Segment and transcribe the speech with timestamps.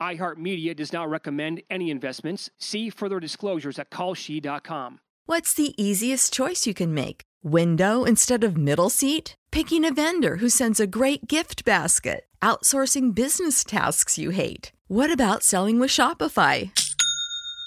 [0.00, 2.50] iHeartMedia does not recommend any investments.
[2.58, 5.00] See further disclosures at kalshi.com.
[5.26, 7.22] What's the easiest choice you can make?
[7.42, 9.34] Window instead of middle seat?
[9.50, 12.24] Picking a vendor who sends a great gift basket?
[12.40, 14.72] Outsourcing business tasks you hate?
[14.86, 16.70] What about selling with Shopify?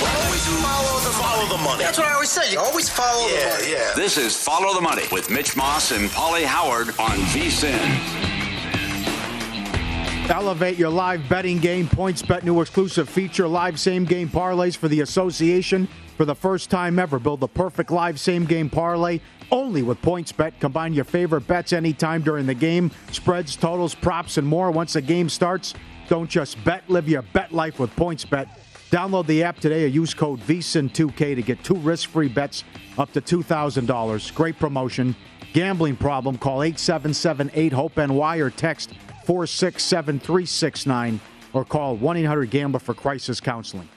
[0.00, 1.84] Always follow the, follow the money.
[1.84, 2.50] That's what I always say.
[2.50, 3.72] You always follow yeah, the money.
[3.72, 3.92] Yeah.
[3.94, 8.30] This is Follow the Money with Mitch Moss and Pauly Howard on VSIN.
[10.30, 11.86] Elevate your live betting game.
[11.86, 15.86] PointsBet new exclusive feature live same game parlays for the association
[16.16, 17.18] for the first time ever.
[17.18, 19.20] Build the perfect live same game parlay
[19.50, 20.58] only with PointsBet.
[20.58, 24.70] Combine your favorite bets anytime during the game, spreads, totals, props, and more.
[24.70, 25.74] Once the game starts,
[26.08, 28.48] don't just bet, live your bet life with PointsBet.
[28.92, 32.62] Download the app today or use code VSIN2K to get two risk free bets
[32.98, 34.34] up to $2,000.
[34.34, 35.16] Great promotion.
[35.54, 36.36] Gambling problem?
[36.36, 38.90] Call 877 8 HOPE NY or text
[39.24, 41.20] 467 369
[41.54, 43.88] or call 1 800 Gambler for crisis counseling.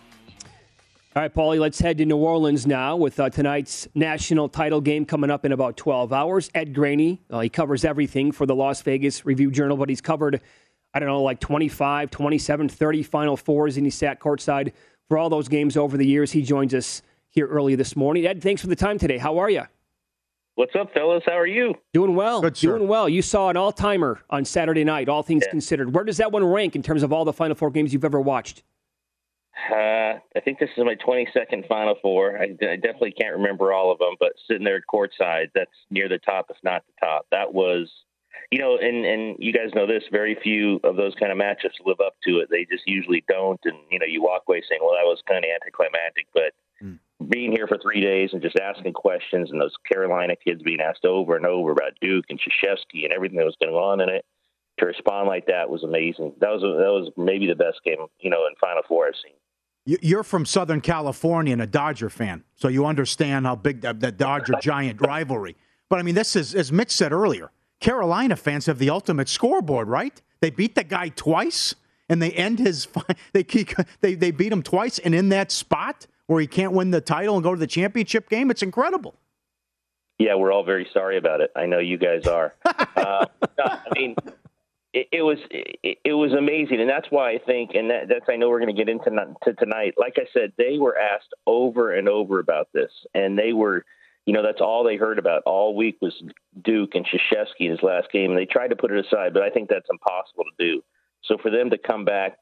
[1.14, 5.06] All right, Pauly, let's head to New Orleans now with uh, tonight's national title game
[5.06, 6.50] coming up in about 12 hours.
[6.54, 10.42] Ed Graney, uh, he covers everything for the Las Vegas Review Journal, but he's covered,
[10.96, 14.72] I don't know, like 25, 27, 30 Final Fours, and he sat courtside
[15.10, 16.32] for all those games over the years.
[16.32, 18.26] He joins us here early this morning.
[18.26, 19.18] Ed, thanks for the time today.
[19.18, 19.64] How are you?
[20.56, 21.22] What's up, fellas?
[21.26, 21.76] How are you?
[21.94, 22.40] Doing well.
[22.40, 22.78] Good, sir.
[22.78, 23.10] Doing well.
[23.10, 25.52] You saw an all timer on Saturday night, all things Yeah.
[25.52, 25.94] considered.
[25.94, 28.22] Where does that one rank in terms of all the Final Four games you've ever
[28.22, 28.64] watched?
[29.70, 29.76] Uh,
[30.34, 32.38] I think this is my 22nd Final Four.
[32.40, 36.08] I, I definitely can't remember all of them, but sitting there at courtside, that's near
[36.08, 37.26] the top, if not the top.
[37.32, 37.92] That was,
[38.52, 40.04] you know, and and you guys know this.
[40.12, 42.50] Very few of those kind of matchups live up to it.
[42.50, 45.44] They just usually don't, and you know, you walk away saying, "Well, that was kind
[45.44, 47.00] of anticlimactic." But mm.
[47.30, 51.06] being here for three days and just asking questions, and those Carolina kids being asked
[51.06, 54.26] over and over about Duke and Krzyzewski and everything that was going on in it,
[54.80, 56.34] to respond like that was amazing.
[56.40, 59.34] That was that was maybe the best game, you know, in Final Four I've seen.
[59.86, 64.00] You- You're from Southern California and a Dodger fan, so you understand how big that,
[64.02, 65.56] that Dodger Giant rivalry.
[65.90, 67.52] But I mean, this is, as Mitch said earlier,
[67.86, 70.20] Carolina fans have the ultimate scoreboard, right?
[70.40, 71.76] They beat the guy twice,
[72.10, 72.88] and they end his.
[73.34, 73.70] They keep,
[74.02, 77.36] they they beat him twice, and in that spot where he can't win the title
[77.36, 79.14] and go to the championship game, it's incredible.
[80.18, 81.52] Yeah, we're all very sorry about it.
[81.56, 82.56] I know you guys are.
[82.66, 83.28] uh,
[83.60, 84.16] I mean,
[84.92, 88.26] it, it was it, it was amazing, and that's why I think, and that, that's
[88.28, 89.12] I know we're going to get into
[89.44, 89.94] to tonight.
[89.96, 93.86] Like I said, they were asked over and over about this, and they were,
[94.26, 96.14] you know, that's all they heard about all week was
[96.64, 99.44] Duke and Krzyzewski in his last game, and they tried to put it aside, but
[99.44, 100.82] I think that's impossible to do.
[101.24, 102.38] So for them to come back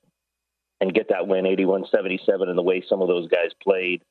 [0.80, 4.01] and get that win, 81-77, and the way some of those guys played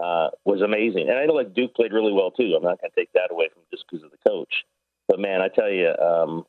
[0.00, 1.08] uh, was amazing.
[1.08, 2.54] And I know like Duke played really well too.
[2.56, 4.64] I'm not going to take that away from just because of the coach.
[5.08, 6.44] But man, I tell you, um,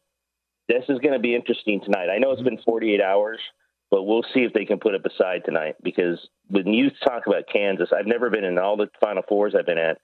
[0.67, 2.09] this is going to be interesting tonight.
[2.09, 3.39] I know it's been 48 hours,
[3.89, 5.75] but we'll see if they can put it aside tonight.
[5.81, 9.65] Because when you talk about Kansas, I've never been in all the Final Fours I've
[9.65, 9.97] been at.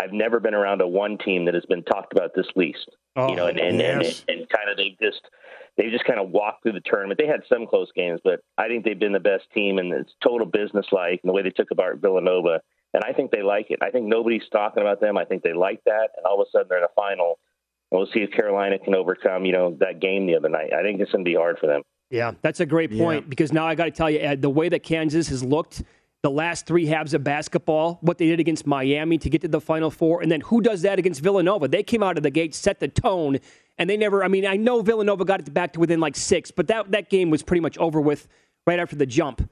[0.00, 2.88] I've never been around a one team that has been talked about this least.
[3.16, 4.24] Oh, you know, and and, yes.
[4.28, 5.22] and and kind of they just
[5.76, 7.18] they just kind of walked through the tournament.
[7.18, 10.12] They had some close games, but I think they've been the best team, and it's
[10.22, 12.60] total business like and the way they took about Villanova.
[12.94, 13.80] And I think they like it.
[13.82, 15.18] I think nobody's talking about them.
[15.18, 16.08] I think they like that.
[16.16, 17.38] And all of a sudden they're in a final.
[17.90, 20.72] And we'll see if Carolina can overcome, you know, that game the other night.
[20.72, 21.82] I think it's going to be hard for them.
[22.10, 23.28] Yeah, that's a great point Yeah.
[23.28, 25.82] because now I got to tell you, Ed, the way that Kansas has looked
[26.22, 29.60] the last three halves of basketball, what they did against Miami to get to the
[29.60, 31.68] Final Four, and then who does that against Villanova?
[31.68, 33.38] They came out of the gate, set the tone,
[33.78, 34.24] and they never.
[34.24, 37.08] I mean, I know Villanova got it back to within like six, but that that
[37.08, 38.26] game was pretty much over with
[38.66, 39.48] right after the jump.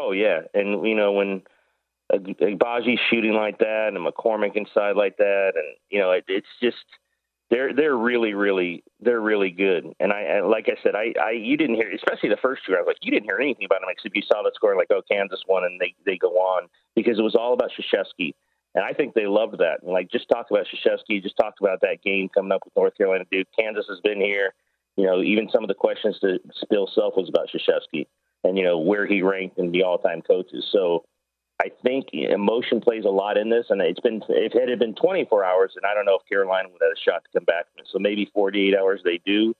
[0.00, 1.42] Oh yeah, and you know when
[2.12, 6.84] Agbaji's shooting like that, and McCormack inside like that, and you know it, it's just
[7.54, 9.86] they're they're really really they're really good.
[10.00, 12.74] And I and like I said, I, I you didn't hear especially the first two.
[12.74, 14.90] I was like you didn't hear anything about them except you saw the score like
[14.90, 16.66] oh Kansas won and they they go on
[16.96, 18.34] because it was all about Krzyzewski.
[18.74, 19.84] And I think they loved that.
[19.84, 22.96] And like just talk about Krzyzewski, just talked about that game coming up with North
[22.96, 23.46] Carolina Duke.
[23.56, 24.52] Kansas has been here.
[24.96, 26.40] You know, even some of the questions to
[26.70, 28.06] Bill Self was about Krzyzewski
[28.42, 30.68] and you know where he ranked in the all-time coaches.
[30.72, 31.04] So
[31.62, 34.94] I think emotion plays a lot in this, and it's been if it had been
[34.94, 37.66] 24 hours, and I don't know if Carolina would have a shot to come back.
[37.72, 37.88] from it.
[37.92, 39.54] So maybe 48 hours they do,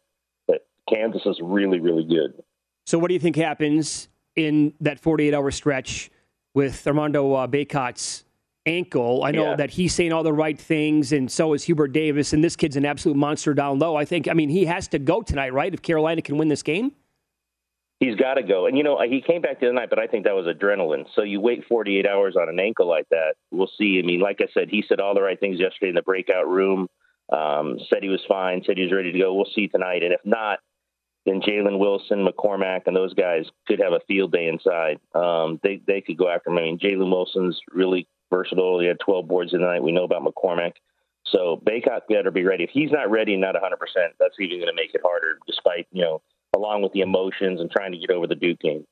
[0.48, 2.42] but Kansas is really really good.
[2.86, 6.10] So, what do you think happens in that 48 hour stretch
[6.52, 8.24] with Armando uh, Bacot's
[8.66, 9.22] ankle?
[9.22, 9.56] I know Yeah.
[9.56, 12.76] that he's saying all the right things, and so is Hubert Davis, and this kid's
[12.76, 13.94] an absolute monster down low.
[13.96, 15.72] I think, I mean, he has to go tonight, right?
[15.72, 16.92] If Carolina can win this game?
[18.00, 20.06] He's got to go, and you know he came back the other night, but I
[20.06, 21.06] think that was adrenaline.
[21.14, 23.34] So you wait 48 hours on an ankle like that.
[23.50, 24.00] We'll see.
[24.02, 26.48] I mean, like I said, he said all the right things yesterday in the breakout
[26.48, 26.88] room.
[27.32, 28.62] Um, said he was fine.
[28.66, 29.32] Said he was ready to go.
[29.32, 30.58] We'll see tonight, and if not,
[31.24, 34.98] then Jalen Wilson, McCormack, and those guys could have a field day inside.
[35.14, 36.58] Um, they they could go after him.
[36.58, 38.80] I mean, Jalen Wilson's really versatile.
[38.80, 39.82] He had 12 boards tonight.
[39.82, 40.72] We know about McCormack.
[41.26, 42.64] So Bacot better be ready.
[42.64, 43.60] If he's not ready, not 100%,
[44.18, 46.22] that's even going to make it harder, despite, you know,
[46.54, 48.84] along with the emotions and trying to get over the Duke game.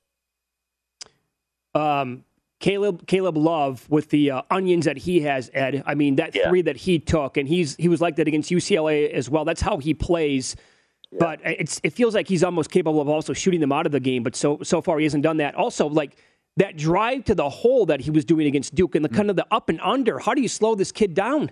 [1.75, 2.25] Um,
[2.61, 5.83] Caleb Caleb Love with the uh, onions that he has, Ed.
[5.87, 6.49] I mean, that Yeah.
[6.49, 9.45] three that he took, and he's he was like that against UCLA as well.
[9.45, 10.55] That's how he plays.
[11.19, 14.01] But it's it feels like he's almost capable of also shooting them out of the
[14.01, 14.23] game.
[14.23, 15.55] But so so far he hasn't done that.
[15.57, 16.17] Also, like
[16.57, 19.37] that drive to the hole that he was doing against Duke and the kind of
[19.37, 20.19] the up and under.
[20.21, 21.51] How do you slow this kid down?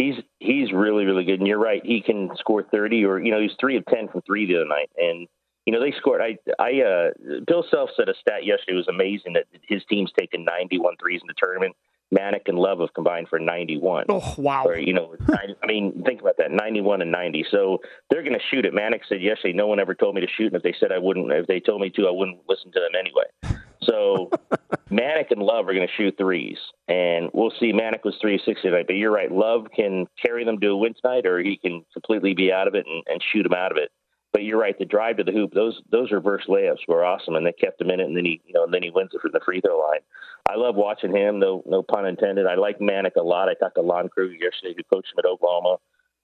[0.00, 1.82] He's he's really really good, and you're right.
[1.84, 4.68] He can score 30, or you know, he's three of 10 from three the other
[4.68, 5.28] night, and
[5.66, 6.22] you know they scored.
[6.22, 7.10] I I uh,
[7.46, 11.26] Bill Self said a stat yesterday was amazing that his team's taken 91 threes in
[11.26, 11.76] the tournament.
[12.12, 14.06] Manek and Love have combined for 91.
[14.08, 14.64] Oh wow!
[14.64, 17.44] Or, you know, 90, I mean, think about that 91 and 90.
[17.50, 18.72] So they're going to shoot it.
[18.72, 20.98] Manek said yesterday, no one ever told me to shoot, and if they said I
[20.98, 23.60] wouldn't, if they told me to, I wouldn't listen to them anyway.
[23.84, 24.30] So
[24.90, 27.72] Manek and Love are going to shoot threes, and we'll see.
[27.72, 29.30] Manek was 360 tonight, but you're right.
[29.30, 32.74] Love can carry them to a win tonight, or he can completely be out of
[32.74, 33.90] it and, and shoot them out of it.
[34.32, 34.78] But you're right.
[34.78, 37.90] The drive to the hoop, those those reverse layups were awesome, and they kept him
[37.90, 38.06] in it.
[38.06, 40.00] And then he, you know, and then he wins it from the free throw line.
[40.48, 41.40] I love watching him.
[41.40, 42.46] No, no pun intended.
[42.46, 43.48] I like Manek a lot.
[43.48, 45.76] I talked to Lon Kruger yesterday, who coached him at Oklahoma.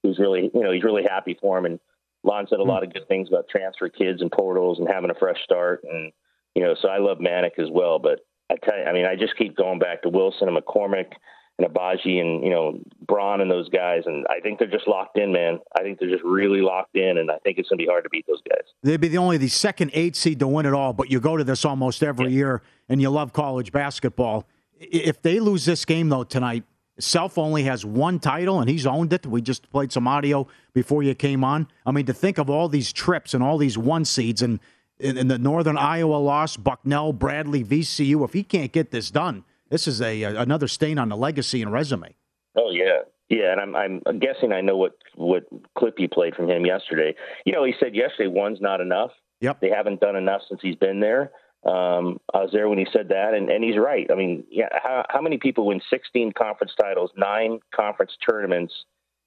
[0.03, 1.65] Who's really, you know, he's really happy for him.
[1.65, 1.81] And
[2.23, 2.69] Lon said a hmm.
[2.69, 5.83] lot of good things about transfer kids and portals and having a fresh start.
[5.85, 6.13] And
[6.57, 7.99] you know, so I love Manek as well.
[7.99, 8.21] But
[8.51, 11.13] I tell you, I mean, I just keep going back to Wilson and McCormack
[11.59, 15.19] and Agbaji and you know Braun and those guys, and I think they're just locked
[15.19, 15.61] in, man.
[15.79, 18.05] I think they're just really locked in, and I think it's going to be hard
[18.05, 18.65] to beat those guys.
[18.83, 21.37] They'd be the only the second eight seed to win it all, but you go
[21.37, 24.47] to this almost every year, and you love college basketball.
[24.79, 26.65] If they lose this game though tonight,
[26.99, 29.27] Self only has one title, and he's owned it.
[29.27, 31.69] We just played some audio before you came on.
[31.85, 34.61] I mean, to think of all these trips and all these one seeds, and
[34.99, 38.25] in, in the Northern Iowa loss, Bucknell, Bradley, VCU.
[38.25, 41.73] If he can't get this done, this is a another stain on the legacy and
[41.73, 42.15] resume.
[42.57, 45.45] Oh yeah, yeah, and I'm I'm guessing I know what what
[45.77, 47.15] clip you played from him yesterday.
[47.45, 49.11] You know, he said yesterday one's not enough.
[49.41, 49.61] Yep.
[49.61, 51.31] They haven't done enough since he's been there.
[51.67, 54.09] Um, I was there when he said that, and, and he's right.
[54.11, 58.73] I mean, yeah, how, how many people win 16 conference titles, nine conference tournaments?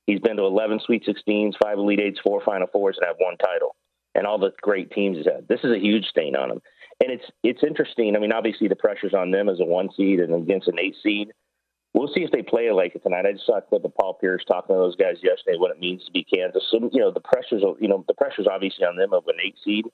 [0.08, 3.38] He's been to 11 Sweet 16s, five Elite Eights, four Final Fours, and have one
[3.38, 3.76] title,
[4.16, 5.48] and all the great teams he's had.
[5.48, 6.62] This is a huge stain on him,
[7.02, 8.16] and it's it's interesting.
[8.16, 10.96] I mean, obviously the pressure's on them as a one seed and against an eight
[11.02, 11.30] seed.
[11.94, 13.26] we'll see if they play like it tonight.
[13.26, 15.80] I just saw a clip of Paul Pierce talking to those guys yesterday what it
[15.80, 16.64] means to be Kansas.
[16.72, 19.56] So you know the pressures, you know the pressures obviously on them of an eight
[19.64, 19.86] seed,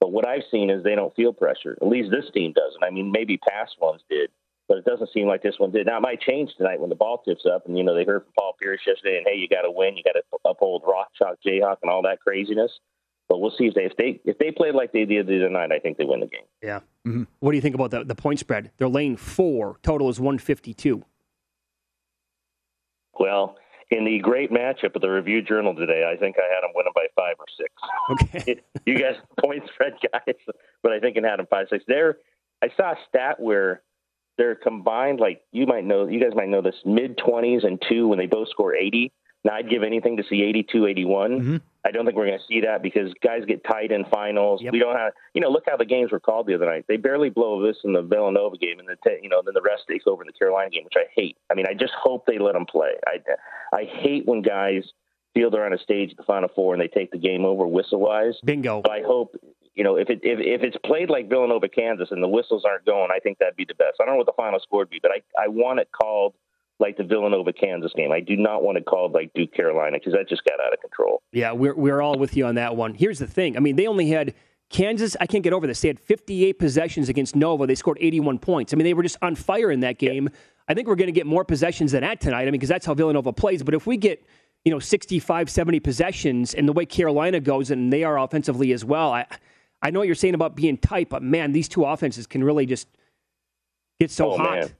[0.00, 1.76] but what I've seen is they don't feel pressure.
[1.80, 2.82] At least this team doesn't.
[2.82, 4.30] I mean, maybe past ones did,
[4.68, 5.86] but it doesn't seem like this one did.
[5.86, 8.24] Now it might change tonight when the ball tips up, and you know they heard
[8.24, 11.08] from Paul Pierce yesterday, and hey, you got to win, you got to uphold Rock
[11.18, 12.72] Chalk Jayhawk and all that craziness.
[13.30, 15.48] But we'll see if they if they if they play like they did the other
[15.48, 16.42] night, I think they win the game.
[16.60, 16.80] Yeah.
[17.06, 17.22] Mm-hmm.
[17.38, 18.72] What do you think about the the point spread?
[18.76, 19.78] They're laying four.
[19.84, 21.04] Total is one fifty two.
[23.20, 23.56] Well,
[23.92, 26.92] in the great matchup of the Review Journal today, I think I had them winning
[26.92, 27.72] by five or six.
[28.10, 28.60] Okay.
[28.84, 30.34] you guys point spread guys,
[30.82, 31.84] but I think it had them five six.
[31.86, 32.18] There,
[32.60, 33.82] I saw a stat where
[34.38, 38.08] they're combined like you might know, you guys might know this mid twenties and two
[38.08, 39.12] when they both score eighty.
[39.44, 41.30] Now, I'd give anything to see 82 81.
[41.30, 41.56] Mm-hmm.
[41.84, 44.60] I don't think we're going to see that because guys get tight in finals.
[44.62, 44.72] Yep.
[44.72, 46.84] We don't have, you know, look how the games were called the other night.
[46.88, 49.84] They barely blow this in the Villanova game, and then, you know, then the rest
[49.88, 51.38] takes over in the Carolina game, which I hate.
[51.50, 52.92] I mean, I just hope they let them play.
[53.06, 54.84] I, I hate when guys
[55.34, 57.66] feel they're on a stage at the Final Four and they take the game over
[57.66, 58.34] whistle wise.
[58.44, 58.82] Bingo.
[58.90, 59.36] I hope,
[59.74, 62.84] you know, if it if, if it's played like Villanova, Kansas, and the whistles aren't
[62.84, 63.96] going, I think that'd be the best.
[64.00, 66.34] I don't know what the final score would be, but I I want it called
[66.80, 68.10] like the Villanova Kansas game.
[68.10, 70.72] I do not want to call it like Duke Carolina because that just got out
[70.72, 71.22] of control.
[71.32, 72.94] Yeah, we're we're all with you on that one.
[72.94, 73.56] Here's the thing.
[73.56, 74.34] I mean, they only had
[74.70, 75.16] Kansas.
[75.20, 75.80] I can't get over this.
[75.80, 77.66] They had 58 possessions against Nova.
[77.66, 78.72] They scored 81 points.
[78.72, 80.28] I mean, they were just on fire in that game.
[80.32, 80.38] Yeah.
[80.68, 82.42] I think we're going to get more possessions than that tonight.
[82.42, 83.62] I mean, because that's how Villanova plays.
[83.62, 84.24] But if we get
[84.64, 88.84] you know 65, 70 possessions, and the way Carolina goes, and they are offensively as
[88.84, 89.26] well, I
[89.82, 92.66] I know what you're saying about being tight, but man, these two offenses can really
[92.66, 92.88] just
[93.98, 94.60] get so oh, hot.
[94.60, 94.70] Man.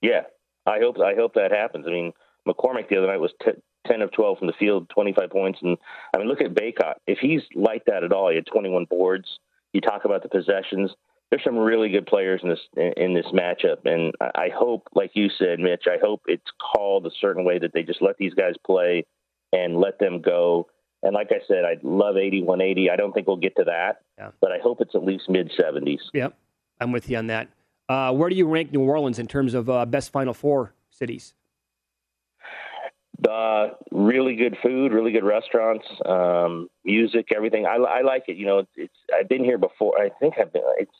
[0.00, 0.22] Yeah,
[0.66, 1.86] I hope I hope that happens.
[1.86, 2.12] I mean,
[2.46, 3.52] McCormack the other night was t-
[3.86, 5.76] ten of twelve from the field, twenty five points, and
[6.14, 6.94] I mean, look at Bacot.
[7.06, 9.38] If he's like that at all, he had twenty one boards.
[9.72, 10.90] You talk about the possessions.
[11.30, 12.60] There's some really good players in this
[12.96, 17.10] in this matchup, and I hope, like you said, Mitch, I hope it's called a
[17.20, 19.04] certain way that they just let these guys play
[19.52, 20.68] and let them go.
[21.02, 22.90] And like I said, I'd love 8180.
[22.90, 24.30] I don't think we'll get to that, yeah.
[24.40, 25.98] but I hope it's at least mid 70s.
[26.12, 26.34] Yep,
[26.80, 27.48] I'm with you on that.
[27.88, 31.34] Uh, where do you rank New Orleans in terms of uh, best Final Four cities?
[33.28, 37.64] Uh, really good food, really good restaurants, um, music, everything.
[37.64, 38.36] I, I like it.
[38.36, 39.98] You know, it's, I've been here before.
[40.00, 40.62] I think I've been.
[40.78, 40.92] It's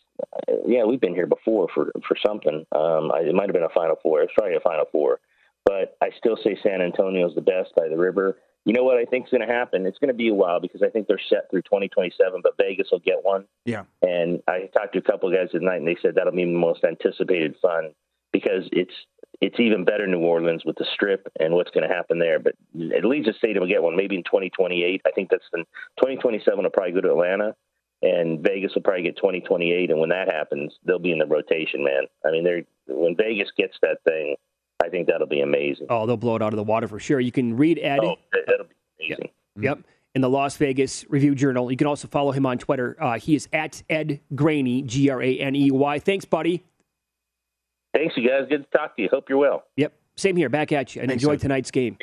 [0.67, 2.65] yeah, we've been here before for for something.
[2.73, 4.23] Um, I, it might have been a Final Four.
[4.23, 5.21] It's probably a Final Four,
[5.65, 8.97] but I still say San Antonio is the best by the river you know what
[8.97, 9.87] I think is going to happen?
[9.87, 12.89] It's going to be a while because I think they're set through 2027, but Vegas
[12.91, 13.45] will get one.
[13.67, 13.85] Yeah.
[14.01, 16.51] And I talked to a couple of guys tonight, and they said that'll be the
[16.51, 17.93] most anticipated fun
[18.33, 18.95] because it's
[19.41, 22.39] it's even better New Orleans with the Strip and what's going to happen there.
[22.39, 25.03] But at least Allegiant Stadium will get one maybe in 2028.
[25.05, 25.65] I think that's the
[25.99, 27.55] 2027 will probably go to Atlanta,
[28.01, 29.91] and Vegas will probably get 2028.
[29.91, 32.05] And when that happens, they'll be in the rotation, man.
[32.25, 34.37] I mean, they're when Vegas gets that thing
[34.83, 35.87] I think that'll be amazing.
[35.91, 37.21] Oh, they'll blow it out of the water for sure.
[37.21, 38.01] You can read Ed.
[38.03, 38.17] Oh,
[38.47, 39.31] that'll be amazing.
[39.57, 39.63] Yep.
[39.63, 39.79] yep.
[40.15, 41.71] In the Las Vegas Review Journal.
[41.71, 42.97] You can also follow him on Twitter.
[43.01, 45.99] Uh, he is at Ed Graney, G R A N E Y.
[45.99, 46.65] Thanks, buddy.
[47.95, 48.47] Thanks, you guys.
[48.49, 49.09] Good to talk to you.
[49.11, 49.65] Hope you're well.
[49.77, 49.93] Yep.
[50.17, 50.49] Same here.
[50.49, 51.03] Back at you.
[51.03, 51.97] And Thanks, enjoy tonight's game.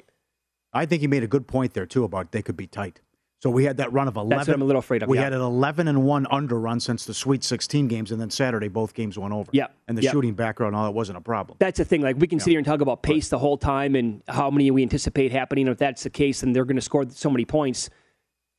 [0.74, 3.02] I think he made a good point there, too, about they could be tight.
[3.42, 4.30] So we had that run of 11.
[4.30, 5.10] That's what I'm a little afraid of.
[5.10, 5.24] We yeah.
[5.24, 8.68] had an 11 and 1 under run since the Sweet 16 games, and then Saturday
[8.68, 9.50] both games went over.
[9.52, 9.68] Yeah.
[9.88, 10.12] And the yeah.
[10.12, 11.58] shooting background, all that wasn't a problem.
[11.60, 12.02] That's the thing.
[12.02, 12.44] Like, we can yeah.
[12.44, 15.68] sit here and talk about pace the whole time and how many we anticipate happening.
[15.68, 17.90] If that's the case, then they're going to score so many points.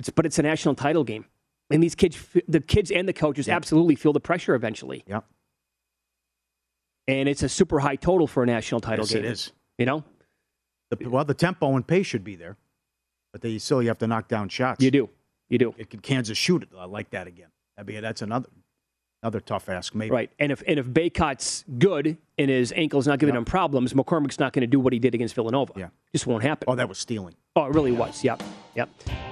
[0.01, 1.27] It's But it's a national title game.
[1.71, 5.05] And these kids, the kids and the coaches absolutely feel the pressure eventually.
[5.07, 5.21] Yeah.
[7.07, 9.25] And it's a super high total for a national title yes, game.
[9.25, 9.53] it is.
[9.79, 10.05] You know?
[10.91, 12.57] The, well, the tempo and pace should be there,
[13.33, 14.83] but they still you have to knock down shots.
[14.83, 15.09] You do.
[15.49, 15.75] You do.
[15.77, 17.49] It, could Kansas shoot it uh, like that again?
[17.77, 18.49] That'd be that's another
[19.23, 20.11] another tough ask, maybe.
[20.11, 20.31] Right.
[20.39, 23.41] And if and if Bacot's good and his ankle's not giving yep.
[23.41, 25.73] him problems, McCormack's not going to do what he did against Villanova.
[25.77, 25.89] Yeah.
[26.12, 26.67] Just won't happen.
[26.69, 27.35] Oh, that was stealing.
[27.57, 28.25] Oh, it really was.
[28.25, 28.43] Yep.
[28.75, 28.89] Yep.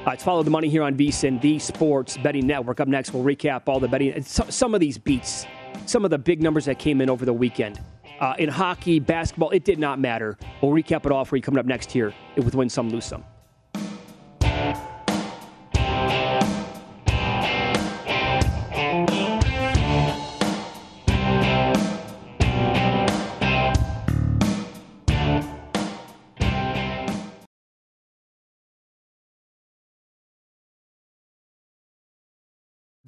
[0.06, 2.80] Uh, it's follow the money here on VSIN, the Sports Betting Network.
[2.80, 4.22] Up next, we'll recap all the betting.
[4.22, 5.46] Some of these beats,
[5.86, 7.80] some of the big numbers that came in over the weekend.
[8.20, 10.36] Uh, in hockey, basketball, it did not matter.
[10.60, 13.06] We'll recap it all for you coming up next here It with Win Some, Lose
[13.06, 13.24] Some.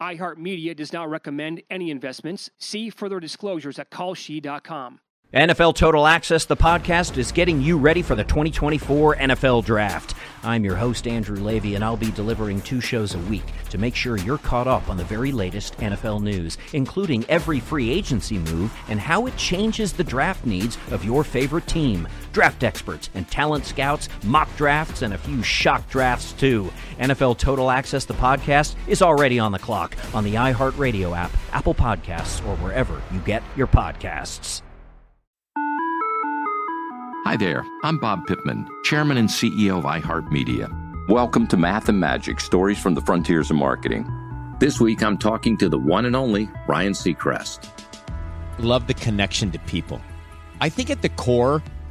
[0.00, 2.50] iHeartMedia does not recommend any investments.
[2.58, 5.00] See further disclosures at kalshi.com.
[5.34, 10.14] NFL Total Access, the podcast, is getting you ready for the 2024 NFL Draft.
[10.42, 13.94] I'm your host, Andrew Levy, and I'll be delivering two shows a week to make
[13.94, 18.74] sure you're caught up on the very latest NFL news, including every free agency move
[18.88, 22.08] and how it changes the draft needs of your favorite team.
[22.38, 26.70] Draft experts and talent scouts, mock drafts, and a few shock drafts, too.
[27.00, 31.74] NFL Total Access, the podcast, is already on the clock on the iHeartRadio app, Apple
[31.74, 34.62] Podcasts, or wherever you get your podcasts.
[37.24, 41.08] Hi there, I'm Bob Pittman, Chairman and CEO of iHeartMedia.
[41.08, 44.08] Welcome to Math and Magic Stories from the Frontiers of Marketing.
[44.60, 47.68] This week I'm talking to the one and only Ryan Seacrest.
[48.60, 50.00] Love the connection to people.
[50.60, 51.62] I think at the core,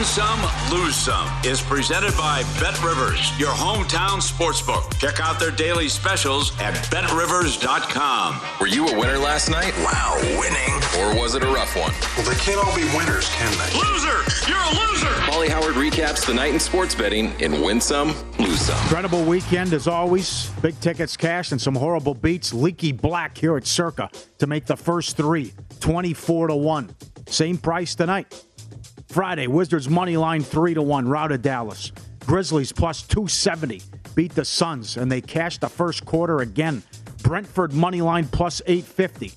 [0.00, 0.40] Win some,
[0.72, 4.98] lose some is presented by Bet Rivers, your hometown sportsbook.
[4.98, 8.40] Check out their daily specials at betrivers.com.
[8.58, 9.74] Were you a winner last night?
[9.80, 10.74] Wow, winning.
[10.98, 11.92] Or was it a rough one?
[12.16, 13.78] Well, they can't all be winners, can they?
[13.78, 14.48] Loser!
[14.48, 15.14] You're a loser!
[15.28, 18.80] Pauly Howard recaps the night in sports betting in Win Some, Lose Some.
[18.84, 20.48] Incredible weekend as always.
[20.62, 22.54] Big tickets cash and some horrible beats.
[22.54, 24.08] Leaky Black here at Circa
[24.38, 26.90] to make the first three 24 to 1.
[27.26, 28.44] Same price tonight.
[29.10, 31.90] Friday, Wizards money line 3 to 1, routed Dallas.
[32.26, 33.82] Grizzlies plus 270
[34.14, 36.80] beat the Suns, and they cashed the first quarter again.
[37.24, 39.32] Brentford money line plus 850.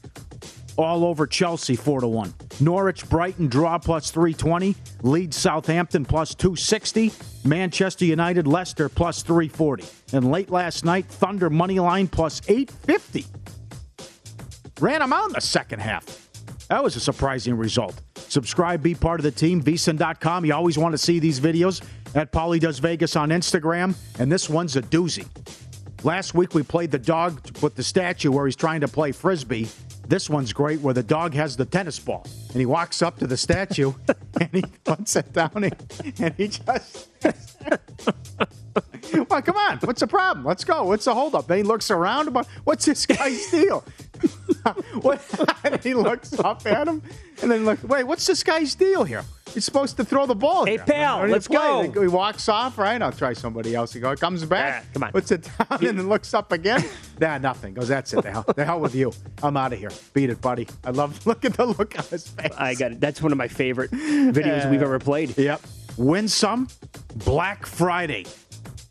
[0.77, 2.33] All over Chelsea 4 to 1.
[2.59, 4.75] Norwich Brighton draw plus 320.
[5.01, 7.11] Leeds Southampton plus 260.
[7.43, 9.85] Manchester United Leicester plus 340.
[10.13, 13.25] And late last night, Thunder money line plus 850.
[14.79, 16.29] Ran them out in the second half.
[16.69, 17.99] That was a surprising result.
[18.29, 20.45] Subscribe, be part of the team, vsin.com.
[20.45, 21.83] You always want to see these videos
[22.15, 25.27] at Pauly Does Vegas on Instagram, and this one's a doozy.
[26.03, 29.69] Last week we played the dog with the statue where he's trying to play frisbee.
[30.05, 33.27] This one's great where the dog has the tennis ball and he walks up to
[33.27, 33.93] the statue
[34.39, 35.71] and he puts it down
[36.19, 37.07] and he just.
[39.29, 39.77] well, come on.
[39.79, 40.45] What's the problem?
[40.45, 40.83] Let's go.
[40.85, 41.47] What's the holdup?
[41.47, 42.27] Then he looks around.
[42.27, 43.83] About what's this guy's deal?
[45.01, 45.21] what?
[45.63, 47.01] and he looks up at him
[47.41, 47.83] and then look.
[47.83, 49.23] Wait, what's this guy's deal here?
[49.53, 50.65] He's supposed to throw the ball.
[50.65, 50.83] Hey, here.
[50.85, 51.91] pal, Ready let's go.
[51.91, 52.77] He walks off.
[52.77, 52.99] Right.
[53.01, 53.93] I'll try somebody else.
[53.93, 54.19] He goes.
[54.19, 54.91] Comes back.
[54.93, 55.11] Come on.
[55.11, 56.83] Puts it down and then looks up again.
[57.19, 57.73] nah, nothing.
[57.73, 57.87] Goes.
[57.87, 58.23] That's it.
[58.23, 58.45] The hell.
[58.55, 59.11] The hell with you.
[59.43, 59.91] I'm out of here.
[60.13, 60.67] Beat it, buddy.
[60.83, 61.25] I love.
[61.27, 62.51] Look at the look on his face.
[62.57, 62.99] I got it.
[62.99, 65.37] That's one of my favorite videos we've ever played.
[65.37, 65.61] Yep.
[65.97, 66.67] Win some.
[67.15, 68.25] Black Friday.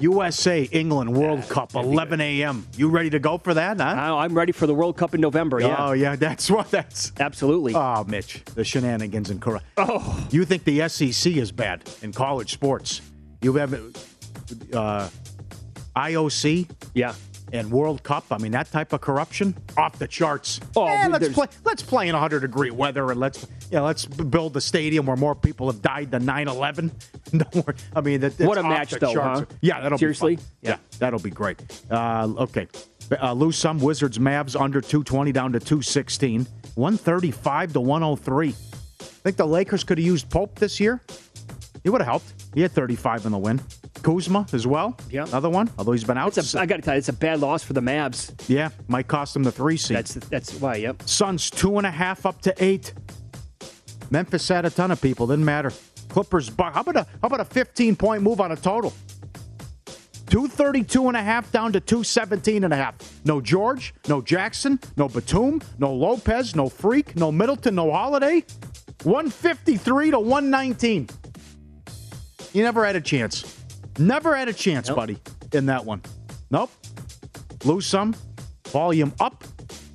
[0.02, 2.66] USA England World Cup, 11 a.m.
[2.76, 3.80] You ready to go for that?
[3.80, 3.84] Huh?
[3.84, 5.60] I- I'm ready for the World Cup in November.
[5.60, 7.12] Yeah, Oh yeah, that's what that's.
[7.20, 7.74] absolutely.
[7.74, 9.62] Oh, Mitch, the shenanigans in Korea.
[9.76, 13.00] Oh, you think the SEC is bad in college sports?
[13.40, 13.72] You have
[14.72, 15.08] uh,
[15.96, 17.14] IOC yeah.
[17.52, 18.24] And World Cup.
[18.30, 20.60] I mean, that type of corruption off the charts.
[20.76, 21.46] Oh, Eh, let's play.
[21.64, 25.34] Let's play in 100 degree weather and let's yeah, let's build a stadium where more
[25.34, 26.90] people have died than 9/11.
[27.36, 27.76] Don't worry.
[27.94, 29.44] I mean, that, What a off match, the though, huh?
[29.60, 30.36] Yeah, that'll Seriously?
[30.36, 30.46] Be fun.
[30.62, 31.60] Yeah, that'll be great.
[31.90, 32.68] Uh, okay,
[33.20, 36.46] Uh, lose some Wizards Mavs under 220 down to 216.
[36.74, 38.48] 135 to 103.
[38.48, 38.54] I
[39.22, 41.00] think the Lakers could have used Pope this year.
[41.82, 42.32] He would have helped.
[42.54, 43.60] He had 35 in the win.
[44.02, 44.96] Kuzma as well.
[45.10, 45.24] Yeah.
[45.26, 46.36] Another one, although he's been out.
[46.36, 48.32] A, I got to tell you, it's a bad loss for the Mavs.
[48.48, 49.96] yeah, might cost them the three seed.
[49.96, 50.76] That's that's why.
[50.76, 51.02] Yep.
[51.06, 52.94] Suns two and a half up to eight.
[54.10, 55.26] Memphis had a ton of people.
[55.26, 55.72] Didn't matter.
[56.08, 56.50] Clippers.
[56.50, 56.74] Buck.
[56.74, 58.92] How about a how about a 15 point move on a total?
[60.26, 62.94] 232 and a half down to 217 and a half.
[63.26, 68.42] No George, no Jackson, no Batum, no Lopez, no Freak, no Middleton, no Holiday.
[69.02, 71.08] 153 to 119.
[72.52, 73.58] You never had a chance.
[73.98, 74.96] Never had a chance, Nope.
[74.96, 75.18] buddy,
[75.52, 76.02] in that one.
[76.50, 76.70] Nope.
[77.64, 78.14] Lose some.
[78.68, 79.44] Volume up,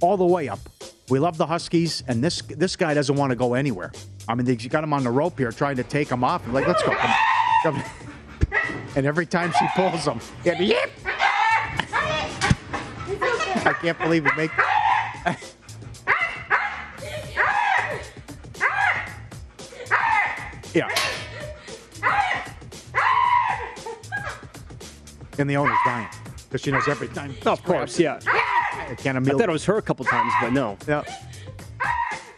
[0.01, 0.59] all the way up.
[1.09, 3.91] We love the Huskies, and this this guy doesn't want to go anywhere.
[4.27, 6.45] I mean, they got him on the rope here, trying to take him off.
[6.45, 6.91] I'm like, let's go.
[6.91, 7.13] Come,
[7.63, 7.83] come.
[8.95, 10.89] And every time she pulls him, yep.
[13.65, 14.35] I can't believe it.
[14.35, 14.49] Make
[20.73, 21.06] yeah.
[25.39, 26.07] And the owner's dying
[26.45, 27.35] because she knows every time.
[27.45, 28.19] of course, yeah.
[28.25, 30.77] I can't I thought it was her a couple times, but no.
[30.87, 31.03] Yeah.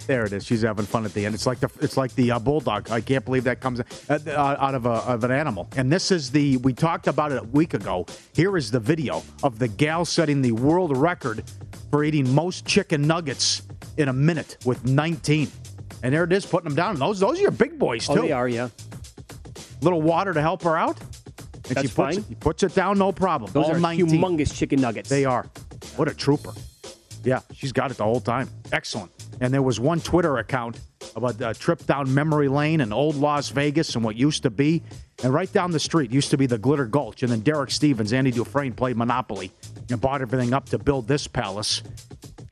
[0.07, 0.43] There it is.
[0.43, 1.35] She's having fun at the end.
[1.35, 2.89] It's like the it's like the uh, bulldog.
[2.89, 5.67] I can't believe that comes uh, uh, out of a of an animal.
[5.77, 8.07] And this is the we talked about it a week ago.
[8.33, 11.43] Here is the video of the gal setting the world record
[11.91, 13.61] for eating most chicken nuggets
[13.97, 15.47] in a minute with 19.
[16.01, 16.91] And there it is, putting them down.
[16.93, 18.13] And those those are your big boys too.
[18.13, 18.69] Oh, they are, yeah.
[19.81, 20.97] Little water to help her out.
[21.69, 22.25] And That's she puts fine.
[22.31, 23.51] It, puts it down, no problem.
[23.51, 24.07] Those All are 19.
[24.07, 25.07] humongous chicken nuggets.
[25.09, 25.45] They are.
[25.95, 26.51] What a trooper.
[27.23, 28.49] Yeah, she's got it the whole time.
[28.71, 29.11] Excellent.
[29.41, 30.79] And there was one Twitter account
[31.15, 34.81] about a trip down memory lane in old Las Vegas and what used to be.
[35.23, 37.23] And right down the street used to be the Glitter Gulch.
[37.23, 39.51] And then Derek Stevens, Andy Dufresne played Monopoly
[39.89, 41.83] and bought everything up to build this palace.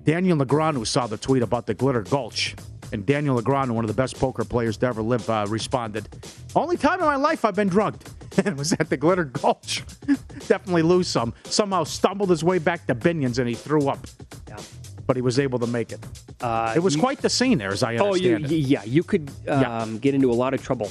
[0.03, 2.55] Daniel Negreanu, who saw the tweet about the Glitter Gulch,
[2.93, 6.07] and Daniel Negreanu, one of the best poker players to ever live, uh, responded,
[6.55, 8.09] Only time in my life I've been drugged.
[8.45, 9.83] And was at the Glitter Gulch.
[10.47, 11.33] Definitely lose some.
[11.45, 14.05] Somehow stumbled his way back to Binions and he threw up.
[14.47, 14.57] Yeah.
[15.05, 15.99] But he was able to make it.
[16.41, 18.55] Uh, It was you- quite the scene there, as I Oh, you, understand it.
[18.67, 18.83] yeah.
[18.83, 19.85] You could um, Yeah.
[20.01, 20.89] get into a lot of trouble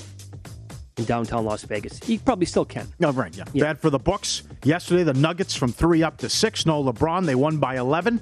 [0.97, 2.01] in downtown Las Vegas.
[2.09, 2.89] You probably still can.
[3.05, 3.45] Oh, right, yeah.
[3.55, 4.43] Bad for the books.
[4.65, 6.65] Yesterday, the Nuggets from three up to six.
[6.65, 7.27] No LeBron.
[7.27, 8.21] They won by 11.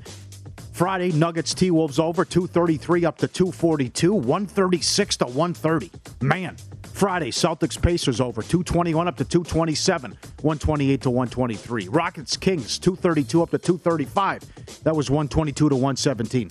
[0.73, 5.93] Friday, Nuggets T Wolves over 233 up to 242, 136 to 130.
[6.21, 6.57] Man.
[6.95, 11.89] Friday, Celtics Pacers over 221 up to 227, 128 to 123.
[11.89, 14.83] Rockets Kings 232 up to 235.
[14.85, 16.51] That was 122 to 117.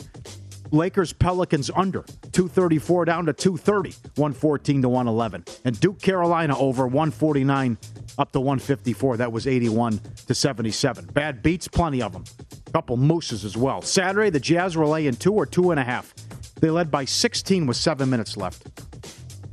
[0.71, 2.01] Lakers Pelicans under
[2.33, 5.45] 234 down to 230, 114 to 111.
[5.63, 7.77] And Duke Carolina over 149
[8.17, 9.17] up to 154.
[9.17, 11.05] That was 81 to 77.
[11.05, 12.25] Bad beats, plenty of them.
[12.73, 13.81] Couple mooses as well.
[13.81, 16.13] Saturday, the Jazz were laying two or two and a half.
[16.59, 18.67] They led by 16 with seven minutes left.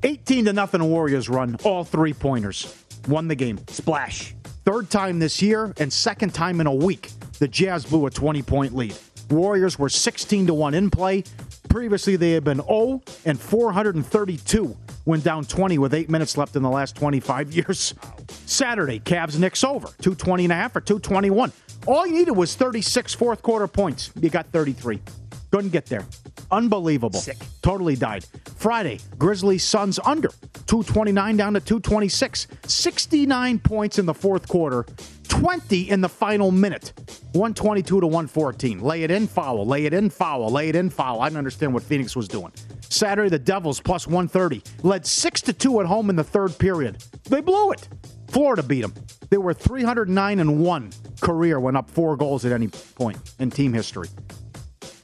[0.02, 2.84] 18 to nothing Warriors run, all three pointers.
[3.08, 3.60] Won the game.
[3.68, 4.34] Splash.
[4.64, 8.42] Third time this year and second time in a week, the Jazz blew a 20
[8.42, 8.96] point lead.
[9.30, 11.24] Warriors were 16 to 1 in play.
[11.68, 16.62] Previously, they had been 0 and 432 when down 20 with eight minutes left in
[16.62, 17.94] the last 25 years.
[18.46, 21.52] Saturday, Cavs Knicks over 220 and a half or 221.
[21.86, 24.10] All you needed was 36 fourth quarter points.
[24.20, 25.00] You got 33.
[25.50, 26.06] Couldn't get there.
[26.50, 27.18] Unbelievable.
[27.18, 27.36] Sick.
[27.62, 28.24] Totally died.
[28.56, 30.28] Friday, Grizzlies Suns under
[30.66, 32.46] 229 down to 226.
[32.66, 34.84] 69 points in the fourth quarter,
[35.28, 36.92] 20 in the final minute.
[37.32, 38.80] 122 to 114.
[38.80, 39.66] Lay it in, foul.
[39.66, 40.50] Lay it in, foul.
[40.50, 41.20] Lay it in, foul.
[41.20, 42.52] I didn't understand what Phoenix was doing.
[42.88, 47.02] Saturday, the Devils plus 130 led 6 to 2 at home in the third period.
[47.24, 47.88] They blew it.
[48.28, 48.94] Florida beat them.
[49.30, 53.72] They were 309 and 1 career went up four goals at any point in team
[53.72, 54.08] history.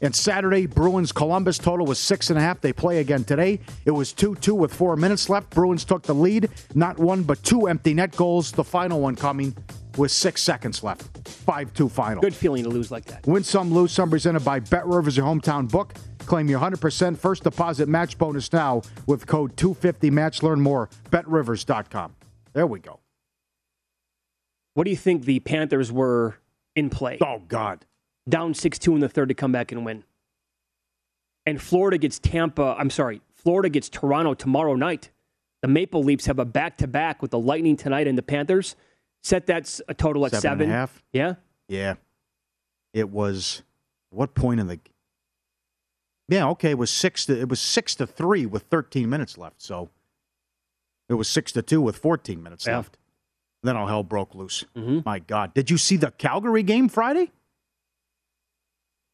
[0.03, 2.61] And Saturday, Bruins Columbus total was six and a half.
[2.61, 3.61] They play again today.
[3.85, 5.51] It was 2 2 with four minutes left.
[5.51, 6.51] Bruins took the lead.
[6.75, 8.53] Not one, but two empty net goals.
[8.53, 9.57] The final one coming
[9.97, 11.03] with six seconds left.
[11.29, 12.21] 5 2 final.
[12.21, 13.27] Good feeling to lose like that.
[13.27, 15.95] Win some, lose some, presented by Bet Rivers, your hometown book.
[16.27, 20.43] Claim your 100% first deposit match bonus now with code 250match.
[20.43, 20.91] Learn more.
[21.11, 22.17] BetRivers.com.
[22.53, 23.01] There we go.
[24.75, 26.37] What do you think the Panthers were
[26.75, 27.19] in play?
[27.23, 27.87] Oh, God.
[28.29, 30.05] Down 6 2 in the third to come back and win.
[31.47, 35.11] And Florida gets Tampa, I'm sorry, Florida gets Toronto tomorrow night.
[35.63, 38.77] The Maple Leafs have a back to back with the Lightning tonight and the Panthers.
[39.23, 40.63] Set that's a total at Seven seven.
[40.65, 41.03] and a half?
[41.13, 41.35] Yeah.
[41.69, 41.95] Yeah.
[42.93, 43.63] It was
[44.11, 44.79] what point in the
[46.29, 49.61] Yeah, okay, it was six to it was six to three with thirteen minutes left.
[49.63, 49.91] So
[51.09, 52.77] it was six to two with fourteen minutes Yeah.
[52.79, 52.99] left.
[53.63, 54.65] Then all hell broke loose.
[54.77, 55.05] Mhm.
[55.05, 55.55] My God.
[55.55, 57.33] Did you see the Calgary game Friday?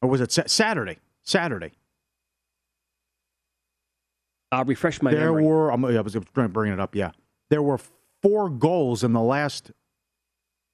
[0.03, 0.99] Or was it sa- Saturday?
[1.23, 1.73] Saturday.
[4.51, 5.21] I'll refresh my memory.
[5.21, 5.45] there memory.
[5.47, 5.73] were.
[5.73, 6.95] I'm, I was trying to bring it up.
[6.95, 7.12] Yeah,
[7.49, 7.79] there were
[8.23, 9.71] four goals in the last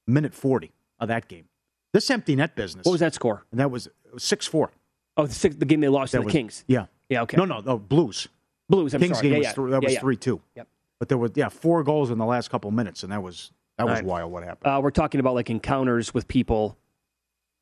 [0.06, 1.44] minute forty of that game.
[1.92, 2.84] This empty net business.
[2.84, 3.44] What was that score?
[3.52, 4.72] And that was six four.
[5.16, 6.64] Oh, the, six, the game they lost to the was- Kings.
[6.66, 6.86] Yeah.
[7.08, 7.36] Yeah, okay.
[7.38, 7.78] No, no, no.
[7.78, 8.28] Blues.
[8.68, 8.92] Blues.
[8.94, 9.28] I'm Kings sorry.
[9.30, 9.52] game Yeah, was yeah.
[9.52, 10.00] three, that Yeah, was yeah.
[10.00, 10.40] three two.
[10.56, 10.68] Yep.
[10.98, 13.84] But there were, yeah four goals in the last couple minutes, and that was that
[13.86, 14.04] was right.
[14.04, 14.32] wild.
[14.32, 14.72] What happened?
[14.72, 16.76] Uh, we're talking about like encounters with people.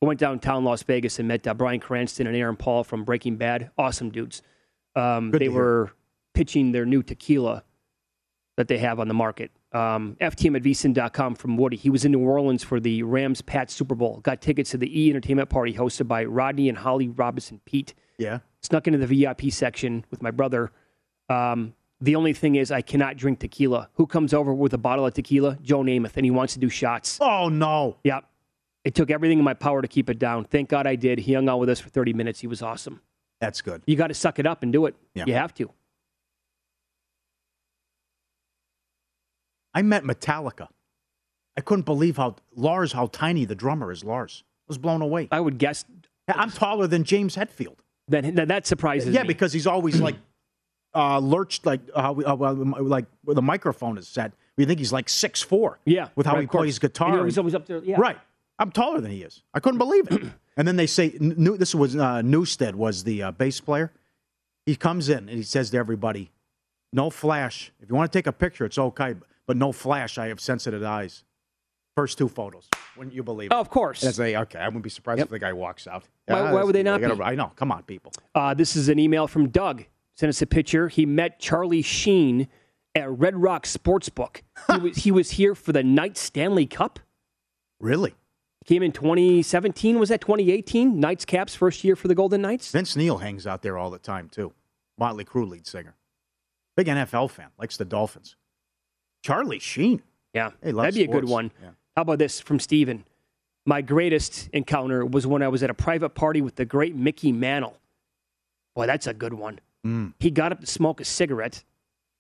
[0.03, 3.37] I went downtown Las Vegas and met uh, Bryan Cranston and Aaron Paul from Breaking
[3.37, 3.71] Bad.
[3.79, 4.43] Awesome dudes.
[4.95, 5.93] Um, they were
[6.35, 7.65] pitching their new tequila
[8.57, 9.51] that they have on the market.
[9.73, 11.77] Um, FTM at vsin.com from Woody.
[11.77, 14.21] He was in New Orleans for the Rams Pat Super Bowl.
[14.23, 17.95] Got tickets to the E Entertainment Party hosted by Rodney and Holly Robinson Peete.
[18.19, 18.39] Yeah.
[18.63, 20.73] Snuck into the VIP section with my brother.
[21.29, 23.89] Um, the only thing is, I cannot drink tequila.
[23.95, 25.59] Who comes over with a bottle of tequila?
[25.63, 27.19] Joe Namath, and he wants to do shots.
[27.21, 27.97] Oh no!
[28.05, 28.25] Yep.
[28.87, 30.45] It took everything in my power to keep it down.
[30.45, 31.19] Thank God I did.
[31.19, 32.39] He hung out with us for 30 minutes.
[32.39, 33.01] He was awesome.
[33.41, 33.83] That's good.
[33.85, 34.95] You got to suck it up and do it.
[35.13, 35.25] Yeah.
[35.27, 35.71] You have to.
[39.75, 40.69] I met Metallica.
[41.57, 44.05] I couldn't believe how Lars, how tiny the drummer is.
[44.05, 45.27] Lars I was blown away.
[45.33, 45.85] I would guess
[46.29, 47.79] I'm taller than James Hetfield.
[48.07, 49.29] that that, that surprises yeah, me.
[49.29, 50.15] because he's always like
[50.95, 54.31] uh, lurched, like uh, like where the microphone is set.
[54.57, 55.81] We think he's like six four.
[55.85, 57.11] Yeah, with how right, he plays guitar.
[57.11, 57.83] You know, he's always up there.
[57.83, 57.97] Yeah.
[57.99, 58.19] Right.
[58.59, 59.43] I'm taller than he is.
[59.55, 60.23] I couldn't believe it.
[60.57, 63.93] and then they say, New, this was uh, Newsted was the uh, bass player.
[64.65, 66.31] He comes in and he says to everybody,
[66.93, 67.71] "No flash.
[67.81, 69.15] If you want to take a picture, it's okay,
[69.47, 70.19] but no flash.
[70.19, 71.23] I have sensitive eyes."
[71.97, 72.69] First two photos.
[72.99, 73.55] Wouldn't you believe it?
[73.55, 74.03] Oh, of course.
[74.03, 76.05] And say, okay, I wouldn't be surprised if the guy walks out.
[76.27, 77.23] Why- Yeah, why would they not gotta- be?
[77.23, 77.53] I know.
[77.57, 78.13] Come on, people.
[78.35, 79.85] Uh, this is an email from Doug.
[80.15, 80.89] Sent us a picture.
[80.89, 82.49] He met Charlie Sheen
[82.95, 84.43] at Red Rock Sportsbook.
[84.71, 87.01] he, was, he was here for the Knights Stanley Cup.
[87.81, 88.15] Really?
[88.67, 89.99] Came in 2017.
[89.99, 90.99] Was that 2018?
[90.99, 92.73] Knights Caps first year for the Golden Knights.
[92.73, 94.53] Vince Neil hangs out there all the time too.
[94.99, 95.95] Motley Crue lead singer,
[96.77, 98.37] big NFL fan, likes the Dolphins.
[99.23, 100.03] Charlie Sheen.
[100.33, 101.51] Yeah, Hey, that'd be a good one.
[101.63, 101.71] Yeah.
[101.95, 103.05] How about this from Steven?
[103.65, 107.33] My greatest encounter was when I was at a private party with the great Mickey
[107.33, 107.77] Mantle.
[108.75, 109.61] Boy, that's a good one.
[109.85, 110.15] Mm.
[110.21, 111.65] He got up to smoke a cigarette.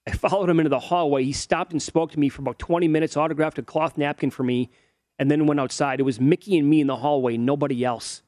[0.06, 1.24] I followed him into the hallway.
[1.24, 4.42] He stopped and spoke to me for about 20 minutes, autographed a cloth napkin for
[4.42, 4.70] me,
[5.18, 6.00] and then went outside.
[6.00, 8.22] It was Mickey and me in the hallway, nobody else.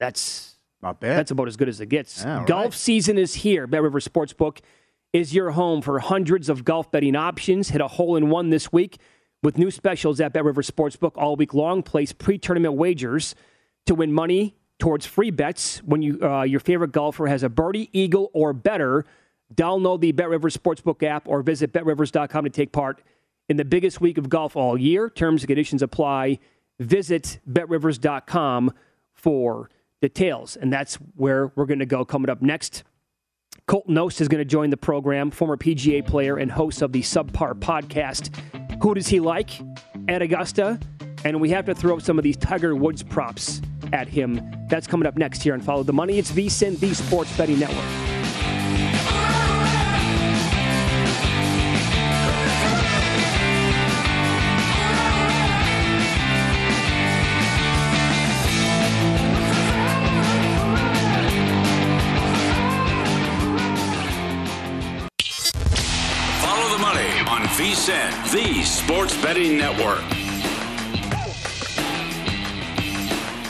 [0.00, 1.16] That's Not bad.
[1.18, 2.22] that's about as good as it gets.
[2.24, 2.74] Yeah, golf right.
[2.74, 3.66] season is here.
[3.66, 4.58] Bet River Sportsbook
[5.12, 7.70] is your home for hundreds of golf betting options.
[7.70, 8.98] Hit a hole in one this week
[9.42, 11.82] with new specials at Bet River Sportsbook all week long.
[11.82, 13.34] Place pre-tournament wagers
[13.86, 17.88] to win money towards free bets when you uh, your favorite golfer has a birdie,
[17.92, 19.04] eagle, or better.
[19.54, 23.02] Download the Bet River Sportsbook app or visit betrivers.com to take part
[23.52, 25.10] in the biggest week of golf all year.
[25.10, 26.38] Terms and conditions apply.
[26.80, 28.72] Visit betrivers.com
[29.12, 29.68] for
[30.00, 30.56] details.
[30.56, 32.82] And that's where we're going to go coming up next.
[33.66, 37.02] Colt Knost is going to join the program, former PGA player and host of the
[37.02, 38.34] Subpar podcast.
[38.82, 39.50] Who does he like
[40.08, 40.80] at Augusta?
[41.26, 43.60] And we have to throw some of these Tiger Woods props
[43.92, 44.40] at him.
[44.70, 46.18] That's coming up next here on Follow the Money.
[46.18, 48.21] It's VSIN, the Sports Betting Network.
[67.92, 70.02] On VSIN, the Sports Betting Network.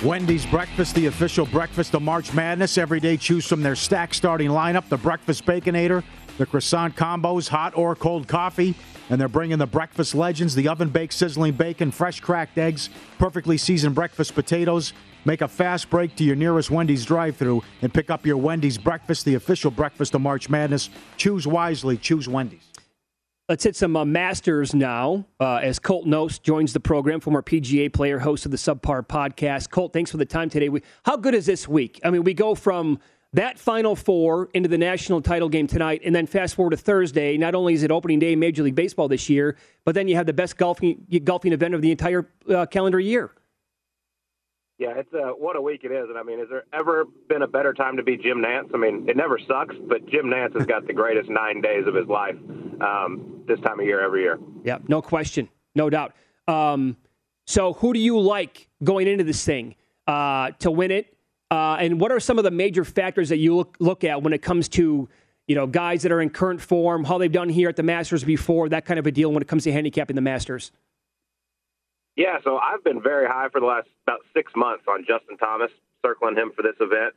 [0.02, 2.76] Wendy's Breakfast, the official breakfast of March Madness.
[2.76, 6.02] Every day, choose from their stack starting lineup the Breakfast Baconator,
[6.38, 8.74] the croissant combos, hot or cold coffee,
[9.10, 13.56] and they're bringing the breakfast legends, the oven baked sizzling bacon, fresh cracked eggs, perfectly
[13.56, 14.92] seasoned breakfast potatoes.
[15.24, 18.76] Make a fast break to your nearest Wendy's drive through and pick up your Wendy's
[18.76, 20.90] Breakfast, the official breakfast of March Madness.
[21.16, 22.71] Choose wisely, choose Wendy's.
[23.52, 27.92] Let's hit some uh, Masters now uh, as Colt Knost joins the program, former PGA
[27.92, 29.68] player, host of the Subpar podcast.
[29.68, 30.70] Colt, thanks for the time today.
[30.70, 32.00] We, how good is this week?
[32.02, 32.98] I mean, we go from
[33.34, 37.36] that Final Four into the national title game tonight, and then fast forward to Thursday.
[37.36, 40.16] Not only is it opening day in Major League Baseball this year, but then you
[40.16, 43.32] have the best golfing golfing event of the entire uh, calendar year.
[44.78, 47.42] Yeah, it's uh, what a week it is, and I mean, has there ever been
[47.42, 48.70] a better time to be Jim Nantz?
[48.74, 51.94] I mean, it never sucks, but Jim Nantz has got the greatest nine days of
[51.94, 52.36] his life
[52.80, 54.38] um, this time of year every year.
[54.64, 56.14] Yeah, no question, no doubt.
[56.48, 56.96] Um,
[57.46, 59.74] so, who do you like going into this thing
[60.06, 61.16] uh, to win it?
[61.50, 64.32] Uh, and what are some of the major factors that you look, look at when
[64.32, 65.08] it comes to
[65.46, 68.24] you know guys that are in current form, how they've done here at the Masters
[68.24, 70.72] before, that kind of a deal when it comes to handicapping the Masters?
[72.16, 75.70] Yeah, so I've been very high for the last about six months on Justin Thomas,
[76.04, 77.14] circling him for this event.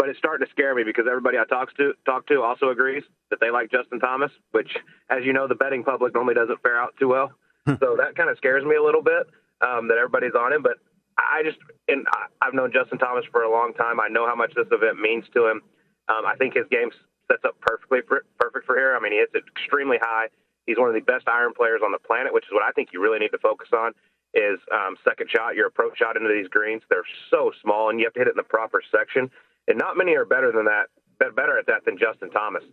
[0.00, 3.02] But it's starting to scare me because everybody I talk to talk to also agrees
[3.28, 4.72] that they like Justin Thomas, which,
[5.10, 7.32] as you know, the betting public normally doesn't fare out too well.
[7.68, 9.28] so that kind of scares me a little bit
[9.60, 10.62] um, that everybody's on him.
[10.62, 10.80] But
[11.18, 12.06] I just and
[12.40, 14.00] I've known Justin Thomas for a long time.
[14.00, 15.60] I know how much this event means to him.
[16.08, 16.88] Um, I think his game
[17.28, 18.96] sets up perfectly for, perfect for here.
[18.96, 20.32] I mean, he hits it extremely high.
[20.64, 22.96] He's one of the best iron players on the planet, which is what I think
[22.96, 23.92] you really need to focus on
[24.32, 26.80] is um, second shot, your approach shot into these greens.
[26.88, 29.30] They're so small, and you have to hit it in the proper section.
[29.70, 30.86] And not many are better than that,
[31.18, 32.64] better at that than Justin Thomas.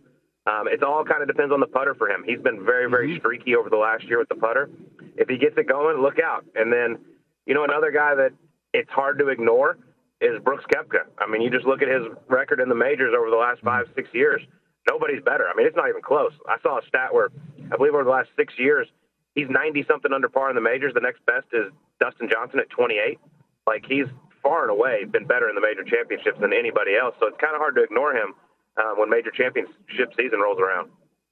[0.46, 2.24] Um, it all kind of depends on the putter for him.
[2.26, 3.18] He's been very, very mm-hmm.
[3.18, 4.68] streaky over the last year with the putter.
[5.16, 6.44] If he gets it going, look out.
[6.54, 6.98] And then,
[7.46, 8.32] you know, another guy that
[8.72, 9.78] it's hard to ignore
[10.20, 11.06] is Brooks Koepka.
[11.18, 13.86] I mean, you just look at his record in the majors over the last five,
[13.94, 14.42] six years.
[14.90, 15.46] Nobody's better.
[15.48, 16.32] I mean, it's not even close.
[16.48, 17.28] I saw a stat where
[17.70, 18.88] I believe over the last six years,
[19.34, 20.94] he's 90 something under par in the majors.
[20.94, 23.20] The next best is Dustin Johnson at 28.
[23.66, 24.06] Like he's
[24.48, 27.14] far and away been better in the major championships than anybody else.
[27.20, 28.34] So it's kind of hard to ignore him
[28.78, 30.90] uh, when major championship season rolls around.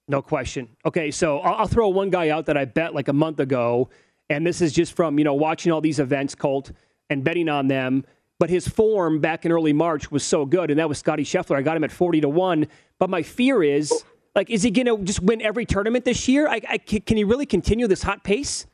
[0.09, 0.69] No question.
[0.85, 3.89] Okay, so I'll, throw one guy out that I bet like a month ago,
[4.31, 6.71] and this is just from you know watching all these events, Colt,
[7.11, 8.05] and betting on them.
[8.39, 11.57] But his form back in early March was so good, and that was Scottie Scheffler.
[11.57, 12.69] I got him at forty to one.
[12.99, 13.93] But my fear is
[14.37, 16.47] like, is he going to just win every tournament this year?
[16.47, 18.67] I, I, can he really continue this hot pace?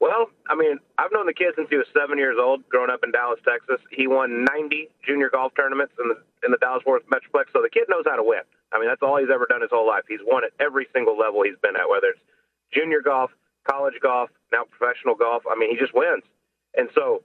[0.00, 3.04] Well, I mean, I've known the kid since he was seven years old, growing up
[3.04, 3.84] in Dallas, Texas.
[3.92, 7.68] He won 90 junior golf tournaments in the in the Dallas Worth Metroplex, so the
[7.68, 8.40] kid knows how to win.
[8.72, 10.04] I mean, that's all he's ever done his whole life.
[10.08, 12.24] He's won at every single level he's been at, whether it's
[12.72, 13.30] junior golf,
[13.68, 15.44] college golf, now professional golf.
[15.44, 16.24] I mean, he just wins.
[16.72, 17.20] And so,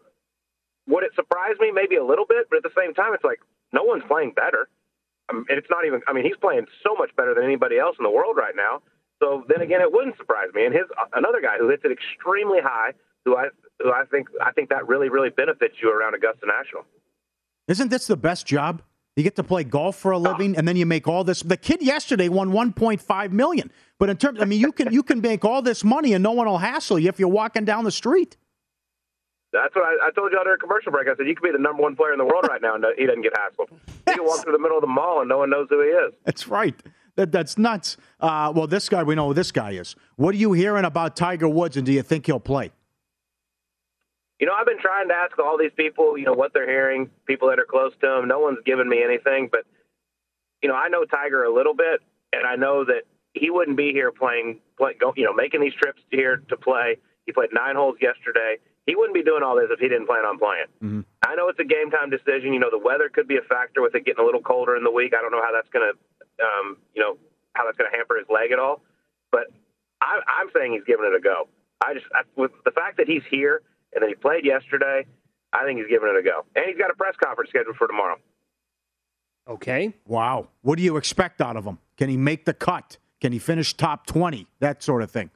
[0.88, 1.72] would it surprise me?
[1.72, 3.40] Maybe a little bit, but at the same time, it's like
[3.72, 4.68] no one's playing better.
[5.32, 6.02] Um, and it's not even.
[6.08, 8.84] I mean, he's playing so much better than anybody else in the world right now.
[9.26, 10.66] So then again, it wouldn't surprise me.
[10.66, 10.84] And his
[11.14, 12.92] another guy who hits it extremely high,
[13.26, 13.48] who I
[13.82, 16.86] who I think I think that really really benefits you around Augusta National.
[17.68, 18.84] Isn't this the best job?
[19.16, 21.42] You get to play golf for a living, and then you make all this.
[21.42, 23.72] The kid yesterday won 1.5 million.
[23.98, 26.34] But in terms, I mean, you can you can make all this money, and no
[26.34, 28.38] one will hassle you if you're walking down the street.
[29.54, 31.08] That's what I, I told you under a commercial break.
[31.08, 32.86] I said you could be the number one player in the world right now, and
[32.98, 33.70] he doesn't get hassled.
[34.06, 35.88] He can walk through the middle of the mall, and no one knows who he
[35.88, 36.14] is.
[36.26, 36.76] That's right.
[37.16, 37.98] That that's nuts.
[38.20, 39.96] Uh, well, this guy, we know who this guy is.
[40.18, 42.72] What are you hearing about Tiger Woods, and do you think he'll play?
[44.40, 47.10] You know, I've been trying to ask all these people, you know, what they're hearing,
[47.26, 48.28] people that are close to him.
[48.28, 49.62] No one's given me anything, but
[50.62, 52.02] you know, I know Tiger a little bit,
[52.34, 55.74] and I know that he wouldn't be here playing, play, go, you know, making these
[55.74, 56.98] trips here to play.
[57.26, 60.26] He played nine holes yesterday he wouldn't be doing all this if he didn't plan
[60.26, 60.70] on playing.
[60.78, 61.02] Mm-hmm.
[61.26, 62.54] I know it's a game time decision.
[62.54, 64.84] You know, the weather could be a factor with it getting a little colder in
[64.84, 65.14] the week.
[65.18, 65.98] I don't know how that's going to,
[66.42, 67.18] um, you know,
[67.54, 68.82] how that's going to hamper his leg at all.
[69.32, 69.48] But
[70.02, 71.48] I, I'm saying he's giving it a go.
[71.84, 73.62] I just, I, with the fact that he's here
[73.94, 75.06] and that he played yesterday,
[75.54, 76.46] I think he's giving it a go.
[76.56, 78.18] And he's got a press conference scheduled for tomorrow.
[79.48, 79.94] Okay.
[80.06, 80.50] Wow.
[80.62, 81.80] What do you expect out of him?
[81.98, 82.98] Can he make the cut?
[83.22, 84.48] Can he finish top 20?
[84.60, 85.30] That sort of thing.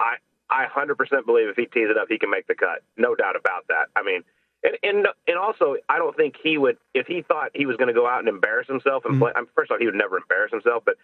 [0.00, 0.16] I,
[0.48, 2.82] I 100% believe if he tees it up, he can make the cut.
[2.96, 3.86] No doubt about that.
[3.96, 4.22] I mean,
[4.64, 7.88] and and and also, I don't think he would if he thought he was going
[7.88, 9.24] to go out and embarrass himself and mm-hmm.
[9.24, 9.32] play.
[9.36, 10.96] I'm, first off, he would never embarrass himself, but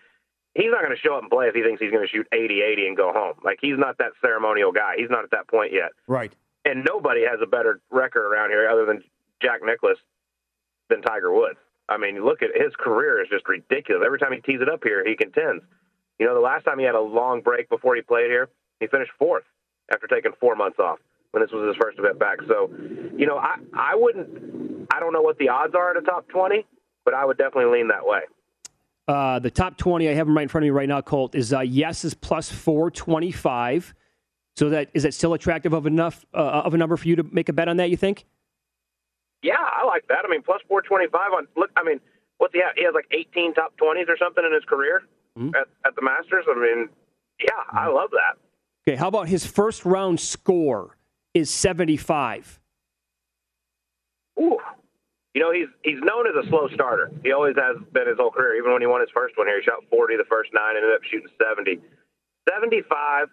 [0.54, 2.26] he's not going to show up and play if he thinks he's going to shoot
[2.32, 3.34] 80-80 and go home.
[3.44, 4.94] Like he's not that ceremonial guy.
[4.96, 5.90] He's not at that point yet.
[6.06, 6.32] Right.
[6.64, 9.02] And nobody has a better record around here other than
[9.40, 9.98] Jack Nicklaus
[10.88, 11.58] than Tiger Woods.
[11.88, 14.02] I mean, look at his career is just ridiculous.
[14.04, 15.64] Every time he tees it up here, he contends.
[16.18, 18.86] You know, the last time he had a long break before he played here, he
[18.86, 19.44] finished fourth
[19.92, 20.98] after taking four months off
[21.32, 22.38] when this was his first event back.
[22.48, 22.70] So,
[23.16, 24.88] you know, I I wouldn't.
[24.92, 26.66] I don't know what the odds are at a top twenty,
[27.04, 28.20] but I would definitely lean that way.
[29.06, 31.00] Uh, the top twenty, I have them right in front of me right now.
[31.00, 33.94] Colt is uh, yes is plus four twenty five.
[34.56, 37.22] So that is that still attractive of enough uh, of a number for you to
[37.22, 37.90] make a bet on that?
[37.90, 38.26] You think?
[39.42, 40.24] Yeah, I like that.
[40.24, 41.70] I mean, plus four twenty five on look.
[41.76, 42.00] I mean,
[42.38, 42.72] what's he have?
[42.76, 45.02] He has like eighteen top twenties or something in his career
[45.38, 45.54] mm-hmm.
[45.54, 46.44] at, at the Masters.
[46.50, 46.88] I mean,
[47.40, 47.78] yeah, mm-hmm.
[47.78, 48.38] I love that.
[48.86, 50.96] Okay, how about his first round score
[51.34, 52.60] is 75?
[54.40, 54.58] Ooh.
[55.34, 57.10] You know, he's he's known as a slow starter.
[57.22, 58.56] He always has been his whole career.
[58.56, 60.92] Even when he won his first one here, he shot 40 the first nine, ended
[60.92, 61.78] up shooting 70.
[62.48, 63.28] 75,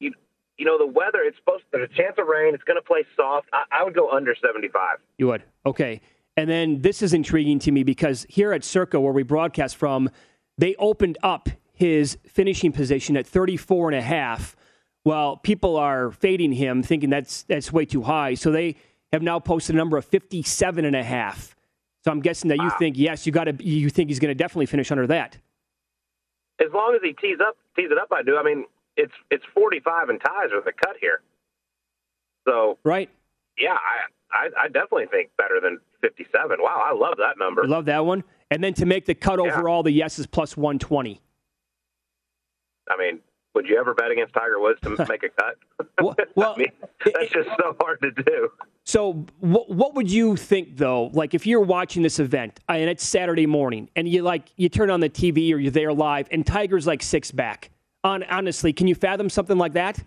[0.00, 0.12] you,
[0.58, 2.54] you know, the weather, it's supposed to, there's a chance of rain.
[2.54, 3.48] It's going to play soft.
[3.52, 4.98] I, I would go under 75.
[5.18, 5.44] You would?
[5.64, 6.00] Okay.
[6.36, 10.10] And then this is intriguing to me because here at Circa, where we broadcast from,
[10.58, 14.56] they opened up his finishing position at 34 and a half.
[15.04, 18.34] Well, people are fading him, thinking that's that's way too high.
[18.34, 18.76] So they
[19.12, 21.56] have now posted a number of 57 and a half.
[22.04, 24.34] So I'm guessing that you think yes, you got to you think he's going to
[24.34, 25.36] definitely finish under that.
[26.60, 28.36] As long as he tees up tees it up, I do.
[28.36, 28.64] I mean,
[28.96, 31.22] it's it's 45 and ties with a cut here.
[32.46, 33.10] So right,
[33.58, 33.76] yeah,
[34.32, 36.58] I, I I definitely think better than 57.
[36.60, 37.66] Wow, I love that number.
[37.66, 38.24] Love that one.
[38.50, 41.20] And then to make the cut overall, the yes is plus 120.
[42.88, 43.20] I mean,
[43.54, 45.56] would you ever bet against Tiger Woods to make a cut?
[46.00, 46.72] Well, well I mean,
[47.04, 48.48] that's just so hard to do.
[48.84, 51.10] So, what, what would you think though?
[51.12, 54.70] Like, if you're watching this event uh, and it's Saturday morning, and you like you
[54.70, 57.70] turn on the TV or you're there live, and Tiger's like six back.
[58.02, 60.02] On honestly, can you fathom something like that?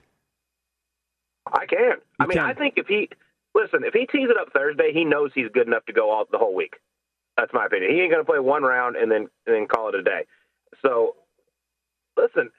[1.45, 1.97] I can.
[2.19, 2.45] I mean, can.
[2.45, 3.09] I think if he
[3.53, 6.25] listen, if he tees it up Thursday, he knows he's good enough to go all
[6.31, 6.73] the whole week.
[7.37, 7.91] That's my opinion.
[7.91, 10.25] He ain't going to play one round and then and then call it a day.
[10.81, 11.15] So,
[12.17, 12.49] listen,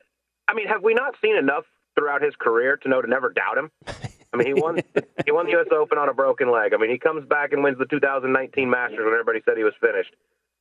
[0.48, 1.64] I mean, have we not seen enough
[1.96, 3.70] throughout his career to know to never doubt him?
[4.32, 4.80] I mean, he won
[5.24, 5.66] he won the U.S.
[5.72, 6.74] Open on a broken leg.
[6.74, 9.74] I mean, he comes back and wins the 2019 Masters when everybody said he was
[9.80, 10.14] finished.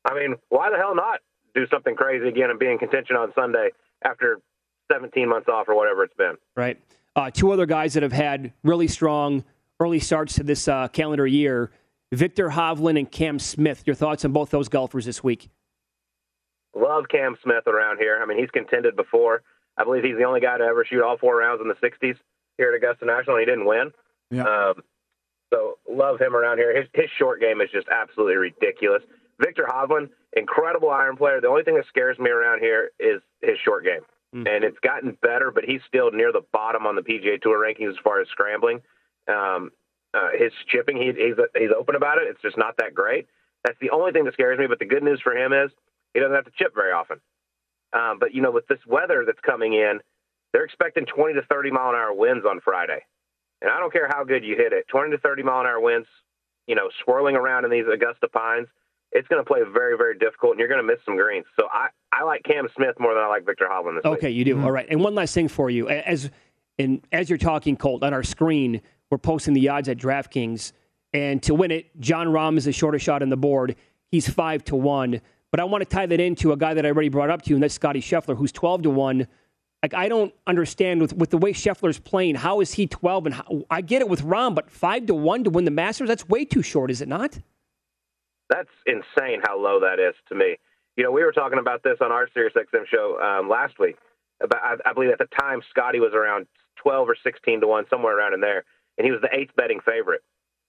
[0.05, 1.19] I mean, why the hell not
[1.55, 3.69] do something crazy again and be in contention on Sunday
[4.03, 4.39] after
[4.91, 6.35] 17 months off or whatever it's been?
[6.55, 6.79] Right.
[7.15, 9.43] Uh, two other guys that have had really strong
[9.79, 11.71] early starts to this uh, calendar year:
[12.11, 13.83] Viktor Hovland and Cam Smith.
[13.85, 15.49] Your thoughts on both those golfers this week?
[16.75, 18.19] Love Cam Smith around here.
[18.21, 19.43] I mean, he's contended before.
[19.77, 22.17] I believe he's the only guy to ever shoot all four rounds in the 60s
[22.57, 23.91] here at Augusta National, and he didn't win.
[24.29, 24.43] Yeah.
[24.43, 24.83] Um,
[25.53, 26.75] so love him around here.
[26.75, 29.03] His his short game is just absolutely ridiculous.
[29.39, 31.41] Viktor Hovland, incredible iron player.
[31.41, 34.01] The only thing that scares me around here is his short game,
[34.33, 34.47] Mm.
[34.49, 37.89] and it's gotten better, but he's still near the bottom on the PGA Tour rankings
[37.91, 38.81] as far as scrambling.
[39.27, 39.71] Um,
[40.15, 42.27] uh, his chipping, he, he's he's open about it.
[42.27, 43.27] It's just not that great.
[43.63, 44.65] That's the only thing that scares me.
[44.67, 45.69] But the good news for him is
[46.15, 47.19] he doesn't have to chip very often.
[47.93, 49.99] Um, but you know, with this weather that's coming in,
[50.51, 52.99] they're expecting 20 to 30 mile an hour winds on Friday.
[53.61, 55.79] And I don't care how good you hit it, 20 to 30 mile an hour
[55.79, 56.07] winds,
[56.67, 58.67] you know, swirling around in these Augusta pines,
[59.11, 61.45] it's going to play very, very difficult, and you're going to miss some greens.
[61.59, 64.37] So I, I like Cam Smith more than I like Viktor Hovland this Okay, week.
[64.37, 64.61] you do.
[64.61, 64.87] All right.
[64.89, 66.29] And one last thing for you, as
[66.79, 68.81] and as you're talking, Colt, on our screen,
[69.11, 70.73] we're posting the odds at DraftKings,
[71.13, 73.75] and to win it, Jon Rahm is the shortest shot on the board.
[74.09, 75.21] He's five to one.
[75.53, 77.51] But I want to tie that into a guy that I already brought up to
[77.51, 79.27] you, and that's Scottie Scheffler, who's twelve to one.
[79.83, 82.33] Like I don't understand with with the way Scheffler's playing.
[82.33, 83.27] How is he twelve?
[83.27, 86.07] And how, I get it with Rahm, but five to one to win the Masters,
[86.07, 87.37] that's way too short, is it not?
[88.49, 90.57] That's insane how low that is to me.
[90.97, 93.97] You know, we were talking about this on our SiriusXM show um, last week.
[94.41, 96.47] About, I, I believe at the time Scottie was around
[96.77, 98.63] 12 or 16 to 1, somewhere around in there,
[98.97, 100.21] and he was the eighth betting favorite.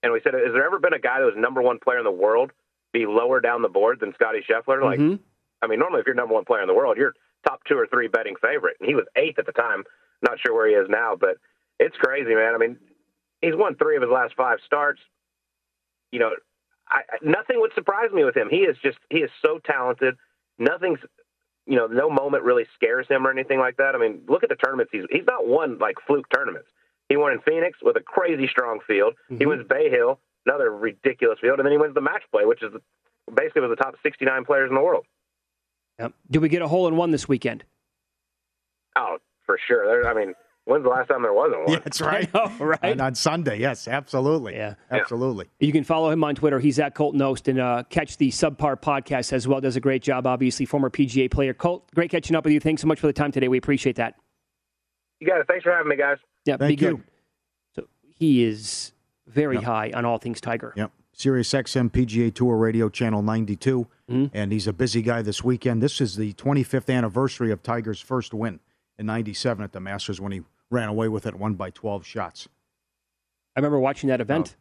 [0.03, 2.03] And we said, Has there ever been a guy that was number one player in
[2.03, 2.51] the world
[2.95, 4.81] be lower down the board than Scottie Scheffler?
[4.81, 5.19] Like, Mhm.
[5.61, 7.13] I mean, normally if you're number one player in the world, you're
[7.45, 8.77] top two or three betting favorite.
[8.79, 9.83] And he was eighth at the time.
[10.21, 11.37] Not sure where he is now, but
[11.79, 12.55] it's crazy, man.
[12.55, 12.77] I mean,
[13.41, 15.01] he's won three of his last five starts.
[16.11, 16.31] You know,
[16.87, 18.49] I, nothing would surprise me with him.
[18.49, 20.15] He is just he is so talented.
[20.57, 20.99] Nothing's
[21.65, 23.95] you know, no moment really scares him or anything like that.
[23.95, 26.69] I mean, look at the tournaments he's he's not won like fluke tournaments.
[27.09, 29.15] He won in Phoenix with a crazy strong field.
[29.29, 32.61] He wins Bay Hill, another ridiculous field, and then he wins the match play, which
[32.63, 32.71] is
[33.35, 35.05] basically was the top 69 players in the world.
[35.99, 36.13] Yep.
[36.29, 37.63] Do we get a hole in one this weekend?
[38.95, 39.85] Oh, for sure.
[39.85, 40.33] There, I mean,
[40.65, 41.71] when's the last time there wasn't one?
[41.71, 42.29] Yeah, that's right.
[42.35, 42.79] I know, right?
[42.83, 44.55] And on Sunday, yes, absolutely.
[44.55, 44.75] Yeah.
[44.91, 45.45] Absolutely.
[45.59, 46.59] You can follow him on Twitter.
[46.59, 49.61] He's at Colt Knost and uh, catch the Subpar podcast as well.
[49.61, 50.65] Does a great job, obviously.
[50.65, 51.53] Former PGA player.
[51.53, 52.59] Colt, great catching up with you.
[52.59, 53.47] Thanks so much for the time today.
[53.47, 54.15] We appreciate that.
[55.19, 55.47] You got it.
[55.47, 56.17] Thanks for having me, guys.
[56.45, 56.97] Yeah, Thank be you.
[56.97, 57.03] good.
[57.75, 57.87] So
[58.17, 58.91] he is
[59.27, 59.63] very Yep.
[59.63, 60.73] high on all things Tiger.
[60.75, 60.91] Yep.
[61.13, 63.87] Sirius XM PGA Tour Radio Channel 92.
[64.09, 64.37] Mm-hmm.
[64.37, 65.81] And he's a busy guy this weekend.
[65.81, 68.59] This is the 25th anniversary of Tiger's first win
[68.99, 72.47] in 97 at the Masters when he ran away with it, won by 12 shots.
[73.55, 74.57] I remember watching that event.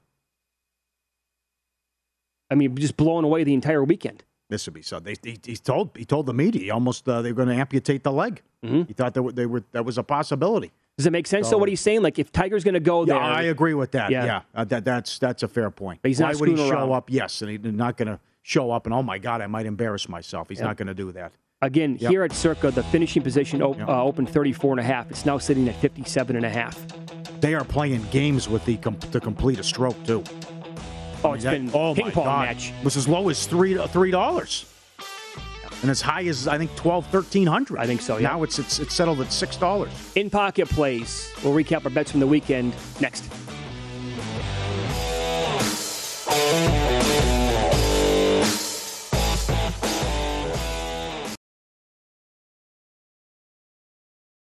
[2.50, 4.22] I mean, just blowing away the entire weekend.
[4.50, 5.00] This would be so.
[5.00, 7.54] They, he, he told he told the media he almost uh, they were going to
[7.54, 8.42] amputate the leg.
[8.64, 8.82] Mm-hmm.
[8.82, 10.70] He thought that were, they were that was a possibility.
[10.96, 11.46] Does it make sense?
[11.48, 13.92] So, So- what he's saying, like if Tiger's going to go there, I agree with
[13.92, 14.10] that.
[14.10, 14.24] Yeah.
[14.24, 16.00] Yeah, Uh, that that's that's a fair point.
[16.02, 16.92] But he's Why not would he show around.
[16.92, 17.10] up?
[17.10, 18.86] Yes, and he's not going to show up.
[18.86, 20.48] And oh my God, I might embarrass myself.
[20.48, 21.32] He's not going to do that.
[21.62, 22.10] Again, Yep.
[22.10, 23.88] here at Circa, the finishing position op- Yep.
[23.88, 25.10] uh, opened 34 and a half.
[25.10, 26.78] It's now sitting at 57 and a half.
[27.40, 30.22] They are playing games with the com- to complete a stroke too.
[31.24, 32.46] Oh, it's been oh ping pong God.
[32.48, 32.68] match.
[32.78, 34.66] It was as low as three three dollars,
[35.84, 37.78] and as high as I think twelve thirteen hundred.
[37.78, 38.16] I think so.
[38.16, 38.28] Yeah.
[38.28, 39.92] Now it's it's it's settled at six dollars.
[40.14, 41.30] In pocket plays.
[41.44, 43.28] We'll recap our bets from the weekend next.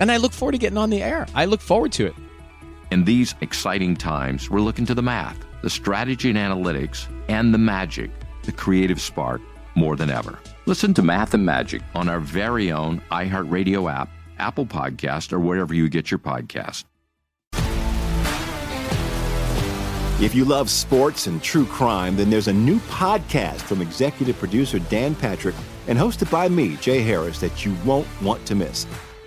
[0.00, 1.26] and I look forward to getting on the air.
[1.34, 2.14] I look forward to it.
[2.90, 7.58] In these exciting times, we're looking to the math, the strategy and analytics, and the
[7.58, 8.10] magic,
[8.42, 9.40] the creative spark,
[9.74, 10.38] more than ever.
[10.66, 15.74] Listen to Math and Magic on our very own iHeartRadio app, Apple Podcast, or wherever
[15.74, 16.84] you get your podcast.
[20.18, 24.78] If you love sports and true crime, then there's a new podcast from executive producer
[24.78, 25.54] Dan Patrick
[25.88, 28.86] and hosted by me, Jay Harris, that you won't want to miss.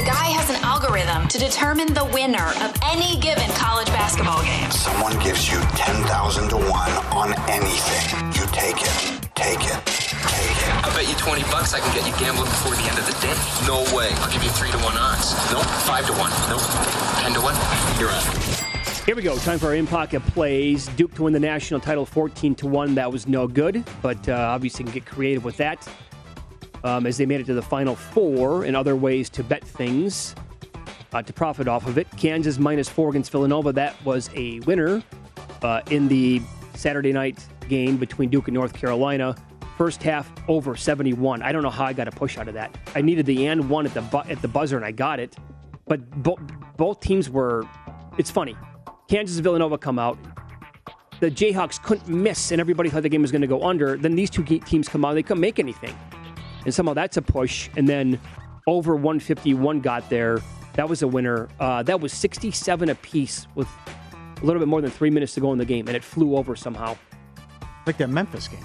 [0.00, 4.64] The guy has an algorithm to determine the winner of any given college basketball game.
[4.72, 6.08] Someone gives you 10,000
[6.48, 6.64] to 1
[7.12, 8.08] on anything.
[8.32, 8.96] You take it.
[9.36, 9.76] Take it.
[10.24, 10.72] Take it.
[10.80, 13.12] I bet you 20 bucks I can get you gambling before the end of the
[13.20, 13.36] day.
[13.68, 14.08] No way.
[14.24, 15.36] I'll give you 3 to 1 odds.
[15.52, 15.68] Nope.
[15.68, 16.32] 5 to 1.
[16.48, 16.64] Nope.
[17.20, 18.00] 10 to 1.
[18.00, 18.24] You're up.
[19.04, 19.36] Here we go.
[19.44, 20.88] Time for our in pocket plays.
[20.96, 22.94] Duke to win the national title 14 to 1.
[22.94, 25.86] That was no good, but uh, obviously can get creative with that.
[26.82, 30.34] Um, as they made it to the final four and other ways to bet things
[31.12, 32.06] uh, to profit off of it.
[32.16, 33.72] Kansas minus four against Villanova.
[33.72, 35.02] That was a winner
[35.62, 36.40] uh, in the
[36.74, 39.34] Saturday night game between Duke and North Carolina.
[39.76, 41.42] First half over 71.
[41.42, 42.76] I don't know how I got a push out of that.
[42.94, 45.36] I needed the and one at the bu- at the buzzer and I got it.
[45.86, 46.38] But bo-
[46.76, 47.66] both teams were.
[48.18, 48.56] It's funny.
[49.08, 50.18] Kansas and Villanova come out.
[51.20, 53.96] The Jayhawks couldn't miss, and everybody thought the game was going to go under.
[53.98, 55.14] Then these two teams come out.
[55.14, 55.94] They couldn't make anything,
[56.64, 57.68] and somehow that's a push.
[57.76, 58.20] And then
[58.66, 60.40] over 151 got there.
[60.74, 61.48] That was a winner.
[61.58, 63.68] Uh, that was 67 apiece with
[64.40, 66.36] a little bit more than three minutes to go in the game, and it flew
[66.36, 66.96] over somehow.
[67.86, 68.64] Like that Memphis game.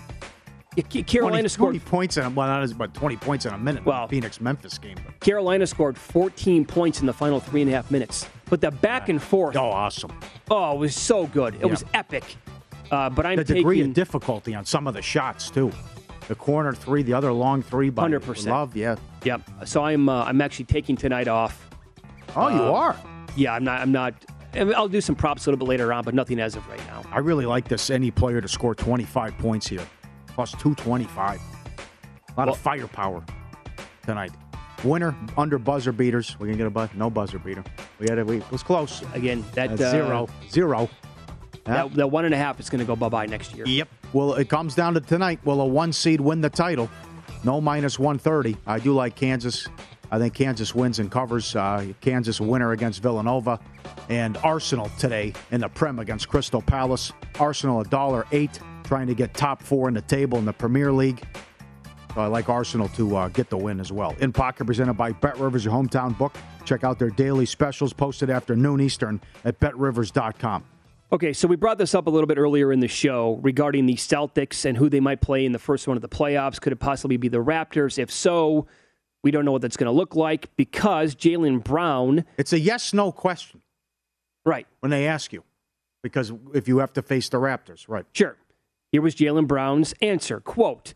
[0.76, 3.54] Yeah, Carolina 20, scored 20 points in a, well, not as but 20 points in
[3.54, 3.86] a minute.
[3.86, 4.98] Well- Phoenix Memphis game.
[5.06, 8.28] But Carolina scored 14 points in the final three and a half minutes.
[8.50, 9.56] But the back and forth.
[9.56, 10.12] Oh, awesome.
[10.52, 11.56] Oh, it was so good.
[11.56, 11.68] It Yeah.
[11.68, 12.24] was epic.
[12.92, 15.72] Uh, but I'm the degree taking of difficulty on some of the shots too.
[16.28, 18.48] The corner three, the other long three, by 100%.
[18.48, 18.96] Love, yeah.
[19.24, 19.42] Yep.
[19.66, 21.70] So I'm uh, I'm actually taking tonight off.
[22.36, 22.96] Oh, you Uh, are.
[23.36, 23.82] Yeah, I'm not.
[23.82, 24.14] I'm not.
[24.56, 27.04] I'll do some props a little bit later on, but nothing as of right now.
[27.12, 29.86] I really like this any player to score 25 points here,
[30.28, 31.42] plus 225.
[31.42, 33.24] A lot of firepower
[34.06, 34.32] tonight.
[34.84, 36.38] Winner under buzzer beaters.
[36.40, 36.90] We can get a buzz.
[36.96, 37.64] No buzzer beater.
[38.00, 38.26] We had it.
[38.26, 39.04] We it was close.
[39.14, 40.90] Again, that uh, zero, zero.
[41.66, 43.66] That, that one and a half is going to go bye bye next year.
[43.68, 43.90] Yep.
[44.14, 45.40] Well, it comes down to tonight.
[45.44, 46.90] Will a one seed win the title?
[47.44, 48.58] No minus 130.
[48.66, 49.68] I do like Kansas.
[50.12, 51.56] I think Kansas wins and covers.
[51.56, 53.60] Uh, Kansas winner against Villanova.
[54.10, 57.12] And Arsenal today in the Prem against Crystal Palace.
[57.40, 60.92] Arsenal a dollar eight, trying to get top four in the table in the Premier
[60.92, 61.24] League.
[62.14, 64.16] So I like Arsenal to uh, get the win as well.
[64.20, 66.36] In Pocket presented by Bet Rivers, your hometown book.
[66.64, 70.64] Check out their daily specials posted after noon Eastern at betrivers.com.
[71.16, 73.94] Okay, so we brought this up a little bit earlier in the show regarding the
[73.94, 76.60] Celtics and who they might play in the first one of the playoffs.
[76.60, 77.98] Could it possibly be the Raptors?
[77.98, 78.68] If so,
[79.24, 82.26] we don't know what that's going to look like because Jaylen Brown.
[82.38, 83.62] It's a yes no question.
[84.46, 84.68] Right.
[84.82, 85.46] When they ask you.
[86.04, 88.06] Because if you have to face the Raptors, right.
[88.12, 88.36] Sure.
[88.92, 90.96] Here was Jaylen Brown's answer quote,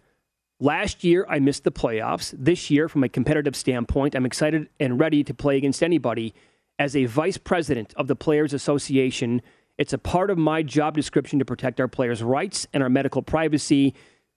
[0.60, 2.36] Last year, I missed the playoffs.
[2.38, 6.34] This year, from a competitive standpoint, I'm excited and ready to play against anybody.
[6.78, 9.42] As a vice president of the Players Association,
[9.80, 13.22] it's a part of my job description to protect our players' rights and our medical
[13.22, 13.96] privacy.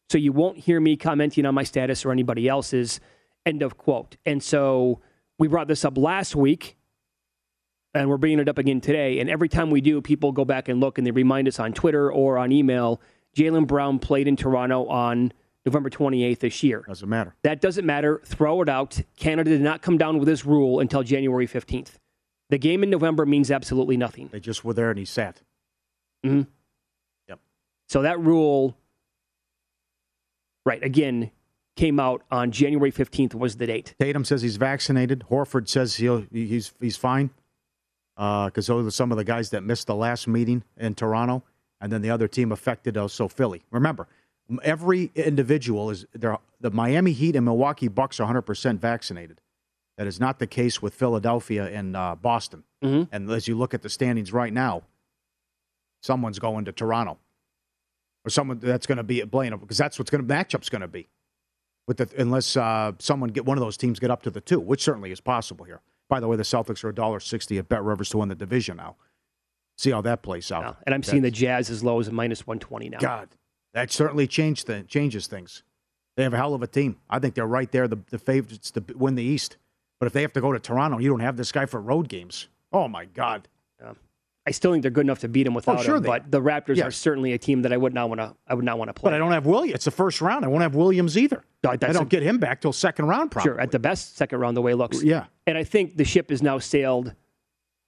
[0.09, 3.01] So you won't hear me commenting on my status or anybody else's.
[3.45, 4.16] End of quote.
[4.24, 5.01] And so
[5.38, 6.76] we brought this up last week,
[7.93, 9.18] and we're bringing it up again today.
[9.18, 11.72] And every time we do, people go back and look and they remind us on
[11.72, 13.01] Twitter or on email.
[13.36, 15.32] Jaylen Brown played in Toronto on
[15.66, 16.84] November 28th this year.
[16.86, 17.34] Doesn't matter.
[17.43, 18.22] That doesn't matter.
[18.24, 19.01] Throw it out.
[19.16, 21.95] Canada did not come down with this rule until January 15th.
[22.53, 24.28] The game in November means absolutely nothing.
[24.30, 25.40] They just were there and he sat.
[26.22, 26.42] Mm-hmm.
[27.26, 27.38] Yep.
[27.88, 28.76] So that rule,
[30.66, 31.30] right, again,
[31.76, 33.94] came out on January 15th was the date.
[33.98, 35.24] Tatum says he's vaccinated.
[35.30, 37.30] Horford says he'll, he's, he's fine
[38.16, 41.42] because uh, those are some of the guys that missed the last meeting in Toronto.
[41.80, 43.62] And then the other team affected also Philly.
[43.70, 44.09] Remember,
[44.62, 46.36] every individual is there.
[46.61, 49.40] The Miami Heat and Milwaukee Bucks are 100% vaccinated.
[50.03, 52.64] That is not the case with Philadelphia and uh, Boston.
[52.82, 53.14] Mm-hmm.
[53.14, 54.82] And as you look at the standings right now,
[56.03, 57.18] someone's going to Toronto,
[58.24, 60.88] or someone that's going to be playing because that's what's going to matchup's going to
[60.88, 61.07] be.
[61.86, 64.59] With the, unless uh, someone get one of those teams get up to the two,
[64.59, 65.82] which certainly is possible here.
[66.09, 68.34] By the way, the Celtics are a dollar sixty at Bet Rivers to win the
[68.34, 68.96] division now.
[69.78, 70.64] See how that plays out.
[70.64, 70.76] No.
[70.84, 72.98] And I'm that's, seeing the Jazz as low as a minus one twenty now.
[72.98, 73.28] God,
[73.72, 75.62] that certainly changed the, changes things.
[76.16, 76.96] They have a hell of a team.
[77.09, 79.59] I think they're right there, the, the favorites to win the East.
[80.03, 82.09] But if they have to go to Toronto, you don't have this guy for road
[82.09, 82.48] games.
[82.72, 83.46] Oh my God.
[83.80, 83.92] Yeah.
[84.44, 86.03] I still think they're good enough to beat him without oh, sure him.
[86.03, 86.86] But the Raptors yes.
[86.86, 88.34] are certainly a team that I would not want to.
[88.48, 89.11] I would not want to play.
[89.11, 89.76] But I don't have Williams.
[89.76, 90.44] It's the first round.
[90.44, 91.44] I won't have Williams either.
[91.64, 93.30] I don't a, get him back till second round.
[93.30, 93.50] Probably.
[93.50, 95.05] Sure, at the best second round, the way it looks.
[95.05, 95.26] Yeah.
[95.46, 97.14] And I think the ship is now sailed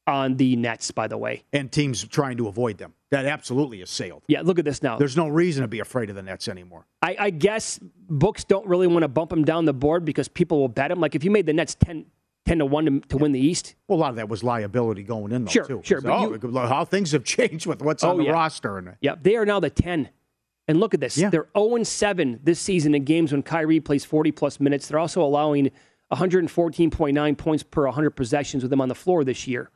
[0.07, 0.91] on the Nets.
[0.91, 2.95] By the way, and teams trying to avoid them.
[3.11, 4.25] That absolutely is sailed.
[4.27, 4.43] Yeah.
[4.43, 4.99] Look at this now.
[4.99, 6.87] There's no reason to be afraid of the Nets anymore.
[7.01, 7.79] I, I guess
[8.09, 11.01] books don't really want to bump them down the board because people will bet them.
[11.01, 12.07] Like if you made the Nets 10,
[12.47, 13.77] 10 to 1 to, to win the East.
[13.87, 15.81] Well, a lot of that was liability going in, though, sure, too.
[15.85, 18.33] Sure, so, oh, you, how things have changed with what's oh, on the yeah.
[18.33, 18.79] roster.
[18.79, 20.09] And, yeah, they are now the 10.
[20.67, 21.17] And look at this.
[21.17, 21.31] Yeah.
[21.31, 24.89] They're 0 7 this season in games when Kyrie plays 40 plus minutes.
[24.89, 25.71] They're also allowing
[26.13, 29.71] 114.9 points per 100 possessions with them on the floor this year.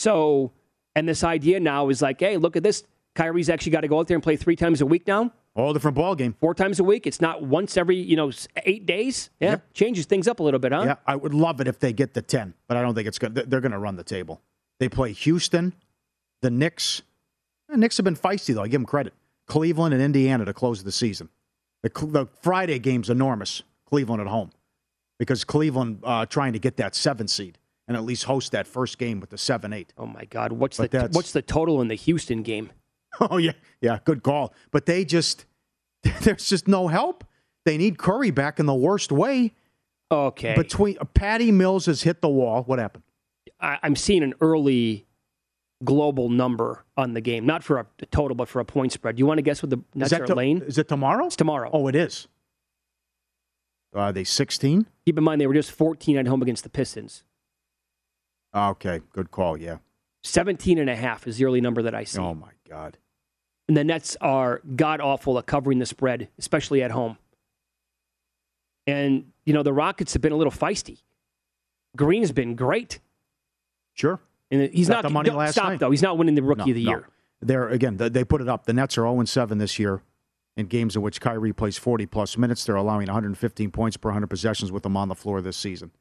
[0.00, 0.52] So,
[0.96, 2.84] and this idea now is like, hey, look at this.
[3.14, 5.30] Kyrie's actually got to go out there and play three times a week now.
[5.54, 6.34] All different ball game.
[6.40, 7.06] Four times a week.
[7.06, 8.30] It's not once every, you know,
[8.64, 9.28] eight days.
[9.40, 9.50] Yeah.
[9.50, 9.74] Yep.
[9.74, 10.84] Changes things up a little bit, huh?
[10.86, 10.94] Yeah.
[11.06, 13.34] I would love it if they get the 10, but I don't think it's good.
[13.34, 14.40] They're going to run the table.
[14.78, 15.74] They play Houston,
[16.40, 17.02] the Knicks.
[17.68, 18.62] The Knicks have been feisty, though.
[18.62, 19.12] I give them credit.
[19.48, 21.28] Cleveland and Indiana to close the season.
[21.82, 23.62] The, the Friday game's enormous.
[23.84, 24.50] Cleveland at home.
[25.18, 27.58] Because Cleveland uh, trying to get that seven seed
[27.90, 29.92] and at least host that first game with the 7 8.
[29.98, 30.52] Oh, my God.
[30.52, 32.70] What's, the, what's the total in the Houston game?
[33.20, 34.54] Oh yeah, yeah, good call.
[34.70, 35.44] But they just
[36.22, 37.24] there's just no help.
[37.64, 39.52] They need Curry back in the worst way.
[40.12, 40.54] Okay.
[40.54, 42.62] Between uh, Patty Mills has hit the wall.
[42.62, 43.02] What happened?
[43.60, 45.06] I, am seeing an early
[45.82, 49.16] global number on the game, not for a, a total, but for a point spread.
[49.16, 50.62] Do you want to guess what the Nets are to, lane?
[50.62, 51.26] Is it tomorrow?
[51.26, 51.68] It's tomorrow.
[51.72, 52.28] Oh, it is.
[53.92, 54.86] Are they 16?
[55.04, 57.24] Keep in mind they were just 14 at home against the Pistons.
[58.54, 59.56] Okay, good call.
[59.56, 59.78] Yeah.
[60.22, 62.18] 17 and a half is the early number that I see.
[62.20, 62.98] Oh my God.
[63.68, 67.16] And the Nets are god awful at covering the spread, especially at home.
[68.86, 70.98] And, you know, the Rockets have been a little feisty.
[71.96, 72.98] Green's been great.
[73.94, 74.20] Sure.
[74.50, 75.80] And he's Got not the money last stop, night.
[75.80, 75.90] though.
[75.90, 76.90] He's not winning the rookie No, of the no.
[76.90, 77.08] year.
[77.42, 77.96] They're again.
[77.96, 78.66] They put it up.
[78.66, 80.02] The Nets are 0 7 this year
[80.56, 82.64] in games in which Kyrie plays 40 plus minutes.
[82.64, 85.92] They're allowing 115 points per 100 possessions with them on the floor this season.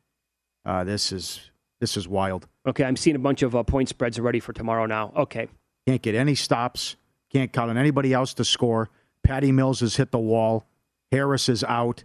[0.65, 2.47] Uh, this is this is wild.
[2.67, 5.13] Okay, I'm seeing a bunch of uh, point spreads already for tomorrow now.
[5.15, 5.47] Okay.
[5.87, 6.95] Can't get any stops.
[7.31, 8.89] Can't count on anybody else to score.
[9.23, 10.65] Patty Mills has hit the wall.
[11.11, 12.03] Harris is out.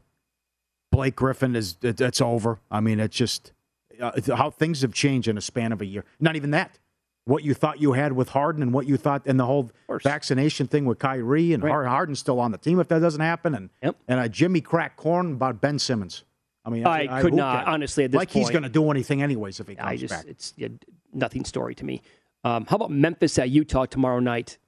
[0.93, 2.61] Blake Griffin is it, it's over.
[2.71, 3.53] I mean, it's just
[4.01, 6.05] uh, how things have changed in a span of a year.
[6.21, 6.79] Not even that.
[7.27, 9.71] What you thought you had with Harden and what you thought, and the whole
[10.03, 11.73] vaccination thing with Kyrie and Right.
[11.89, 13.97] Harden's still on the team if that doesn't happen, and Yep.
[14.07, 16.23] and a Jimmy crack corn about Ben Simmons.
[16.65, 19.61] I mean, I could not, honestly, at this like he's going to do anything anyways
[19.61, 20.25] if he comes I just, back.
[20.27, 20.69] it's yeah,
[21.13, 22.01] nothing story to me.
[22.43, 24.59] Um, how about Memphis at Utah tomorrow night?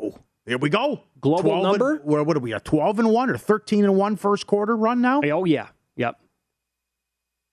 [0.00, 0.14] Oh,
[0.46, 1.00] here we go.
[1.20, 1.96] Global 12 and- number?
[2.04, 2.52] where what are we?
[2.52, 5.22] A twelve and one or thirteen and one first quarter run now?
[5.24, 5.68] Oh, yeah.
[5.96, 6.20] Yep.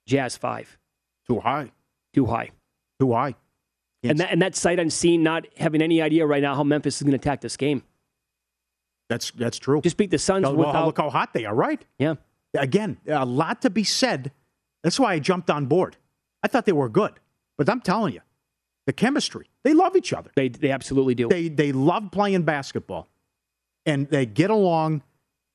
[0.07, 0.77] Jazz five.
[1.27, 1.71] Too high.
[2.13, 2.51] Too high.
[2.99, 3.35] Too high.
[4.03, 7.03] And that and that sight unseen, not having any idea right now how Memphis is
[7.03, 7.83] going to attack this game.
[9.09, 9.81] That's that's true.
[9.81, 10.85] Just beat the Suns Well, without.
[10.87, 11.83] look how hot they are, right?
[11.99, 12.15] Yeah.
[12.57, 14.31] Again, a lot to be said.
[14.83, 15.97] That's why I jumped on board.
[16.43, 17.13] I thought they were good,
[17.57, 18.21] but I'm telling you,
[18.87, 19.49] the chemistry.
[19.63, 20.31] They love each other.
[20.35, 21.29] They they absolutely do.
[21.29, 23.07] They they love playing basketball,
[23.85, 25.03] and they get along.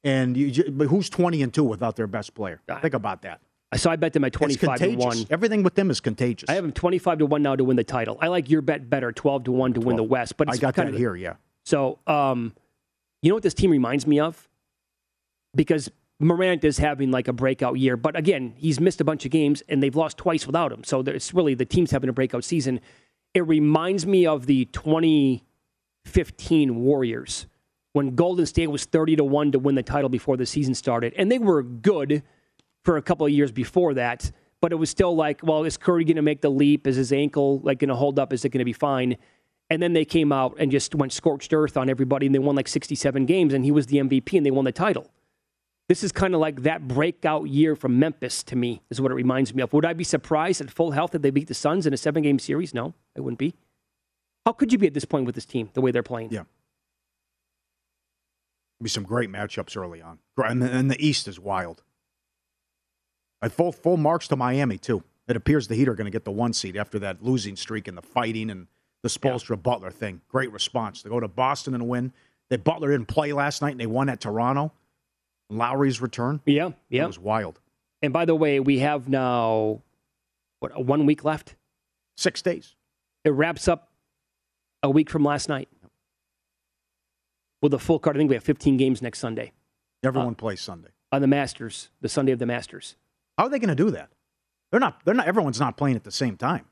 [0.04, 2.60] And you, but who's twenty and two without their best player?
[2.80, 3.40] Think about that.
[3.74, 5.26] So I bet them at twenty five to one.
[5.28, 6.48] Everything with them is contagious.
[6.48, 8.16] I have them twenty five to one now to win the title.
[8.20, 10.36] I like your bet better, twelve to one to win the West.
[10.36, 11.16] But I it's got kind that of, here.
[11.16, 11.34] Yeah.
[11.64, 12.54] So, um,
[13.22, 14.48] you know what this team reminds me of?
[15.56, 19.30] Because Morant is having like a breakout year, but again, he's missed a bunch of
[19.30, 20.82] games and they've lost twice without him.
[20.82, 22.80] So it's really the team's having a breakout season.
[23.34, 27.46] It reminds me of the 2015 Warriors
[27.92, 31.12] when Golden State was 30 to 1 to win the title before the season started.
[31.16, 32.22] And they were good
[32.82, 34.30] for a couple of years before that,
[34.62, 36.86] but it was still like, well, is Curry going to make the leap?
[36.86, 38.32] Is his ankle like going to hold up?
[38.32, 39.16] Is it going to be fine?
[39.68, 42.54] And then they came out and just went scorched earth on everybody, and they won
[42.54, 45.10] like 67 games, and he was the MVP, and they won the title.
[45.88, 49.14] This is kind of like that breakout year from Memphis to me, is what it
[49.14, 49.72] reminds me of.
[49.72, 52.22] Would I be surprised at full health that they beat the Suns in a seven
[52.22, 52.74] game series?
[52.74, 53.54] No, I wouldn't be.
[54.44, 56.30] How could you be at this point with this team, the way they're playing?
[56.32, 56.42] Yeah.
[58.82, 61.82] Be some great matchups early on, and the, and the East is wild.
[63.40, 65.02] I full full marks to Miami too.
[65.28, 67.88] It appears the Heat are going to get the one seed after that losing streak
[67.88, 68.66] and the fighting and
[69.02, 70.20] the Spoelstra Butler thing.
[70.28, 71.02] Great response.
[71.02, 72.12] They go to Boston and win.
[72.48, 74.72] They Butler didn't play last night and they won at Toronto.
[75.50, 76.40] Lowry's return.
[76.46, 77.04] Yeah, yeah.
[77.04, 77.60] It was wild.
[78.02, 79.82] And by the way, we have now,
[80.60, 81.54] what, one week left?
[82.16, 82.74] Six days.
[83.24, 83.90] It wraps up
[84.82, 85.68] a week from last night.
[87.62, 89.52] With a full card, I think we have 15 games next Sunday
[90.04, 90.90] Everyone uh, plays Sunday.
[91.10, 92.96] on the Masters, the Sunday of the Masters.
[93.38, 94.10] How are they going to do that?
[94.70, 95.00] They're not.
[95.04, 95.26] They're not.
[95.26, 96.66] Everyone's not playing at the same time.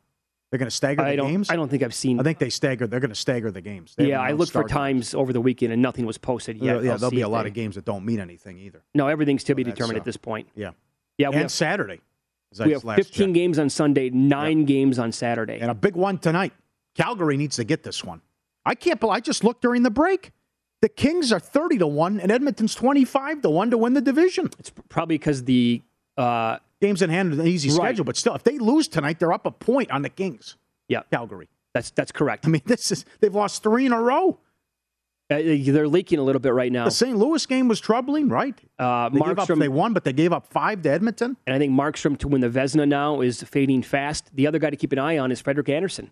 [0.50, 1.50] They're going to stagger I the games.
[1.50, 2.20] I don't think I've seen.
[2.20, 2.86] I think they stagger.
[2.86, 3.94] They're going to stagger the games.
[3.96, 6.76] They yeah, I looked for times over the weekend and nothing was posted yet.
[6.76, 8.82] Yeah, yeah I'll there'll be a lot they- of games that don't mean anything either.
[8.94, 10.48] No, everything's to be determined uh, at this point.
[10.54, 10.70] Yeah.
[11.18, 12.00] Yeah, we and have, Saturday.
[12.58, 13.34] we have last 15 checked.
[13.34, 15.58] games on Sunday, nine games on Saturday.
[15.60, 16.52] and a big one tonight.
[16.94, 18.20] Calgary needs to get this one.
[18.64, 19.00] I can't.
[19.00, 20.32] believe I just looked during the break.
[20.80, 24.50] The Kings are thirty to one, and Edmonton's twenty-five to one to win the division.
[24.58, 25.82] It's probably because the
[26.16, 27.76] uh, games in hand, an easy Right.
[27.76, 30.56] schedule, but still, if they lose tonight, they're up a point on the Kings.
[30.88, 31.48] Yeah, Calgary.
[31.72, 32.46] That's that's correct.
[32.46, 34.38] I mean, this is they've lost three in a row.
[35.30, 36.84] Uh, they're leaking a little bit right now.
[36.84, 37.16] The St.
[37.16, 38.54] Louis game was troubling, right?
[38.78, 41.38] Uh, They, gave up, Markstrom, they won, but they gave up five to Edmonton.
[41.46, 44.30] and I think Markstrom to win the Vezina now is fading fast.
[44.36, 46.10] The other guy to keep an eye on is Frederick Anderson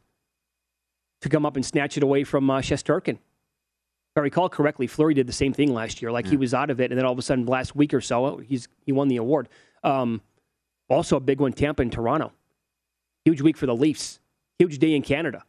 [1.20, 3.16] to come up and snatch it away from uh, Shesterkin.
[3.16, 6.10] If I recall correctly, Fleury did the same thing last year.
[6.10, 8.00] Like he was out of it, and then all of a sudden, last week or
[8.00, 9.48] so, he's he won the award.
[9.84, 10.20] Um,
[10.92, 12.32] also, a big one, Tampa and Toronto.
[13.24, 14.20] Huge week for the Leafs.
[14.58, 15.44] Huge day in Canada.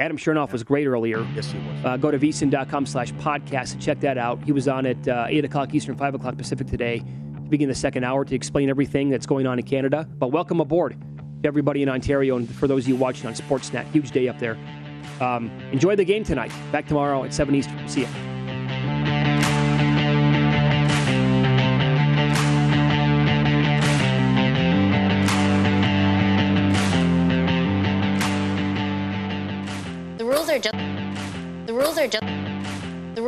[0.00, 1.24] Adam Chernoff was great earlier.
[1.34, 1.84] Yes, he was.
[1.84, 4.42] Uh, go to vsin.com slash podcast and check that out.
[4.42, 7.74] He was on at uh, 8 o'clock Eastern, 5 o'clock Pacific today to begin the
[7.74, 10.08] second hour to explain everything that's going on in Canada.
[10.18, 11.00] But welcome aboard
[11.42, 13.84] to everybody in Ontario and for those of you watching on Sportsnet.
[13.92, 14.58] Huge day up there.
[15.20, 16.50] Um, enjoy the game tonight.
[16.72, 17.88] Back tomorrow at 7 Eastern.
[17.88, 18.08] See ya.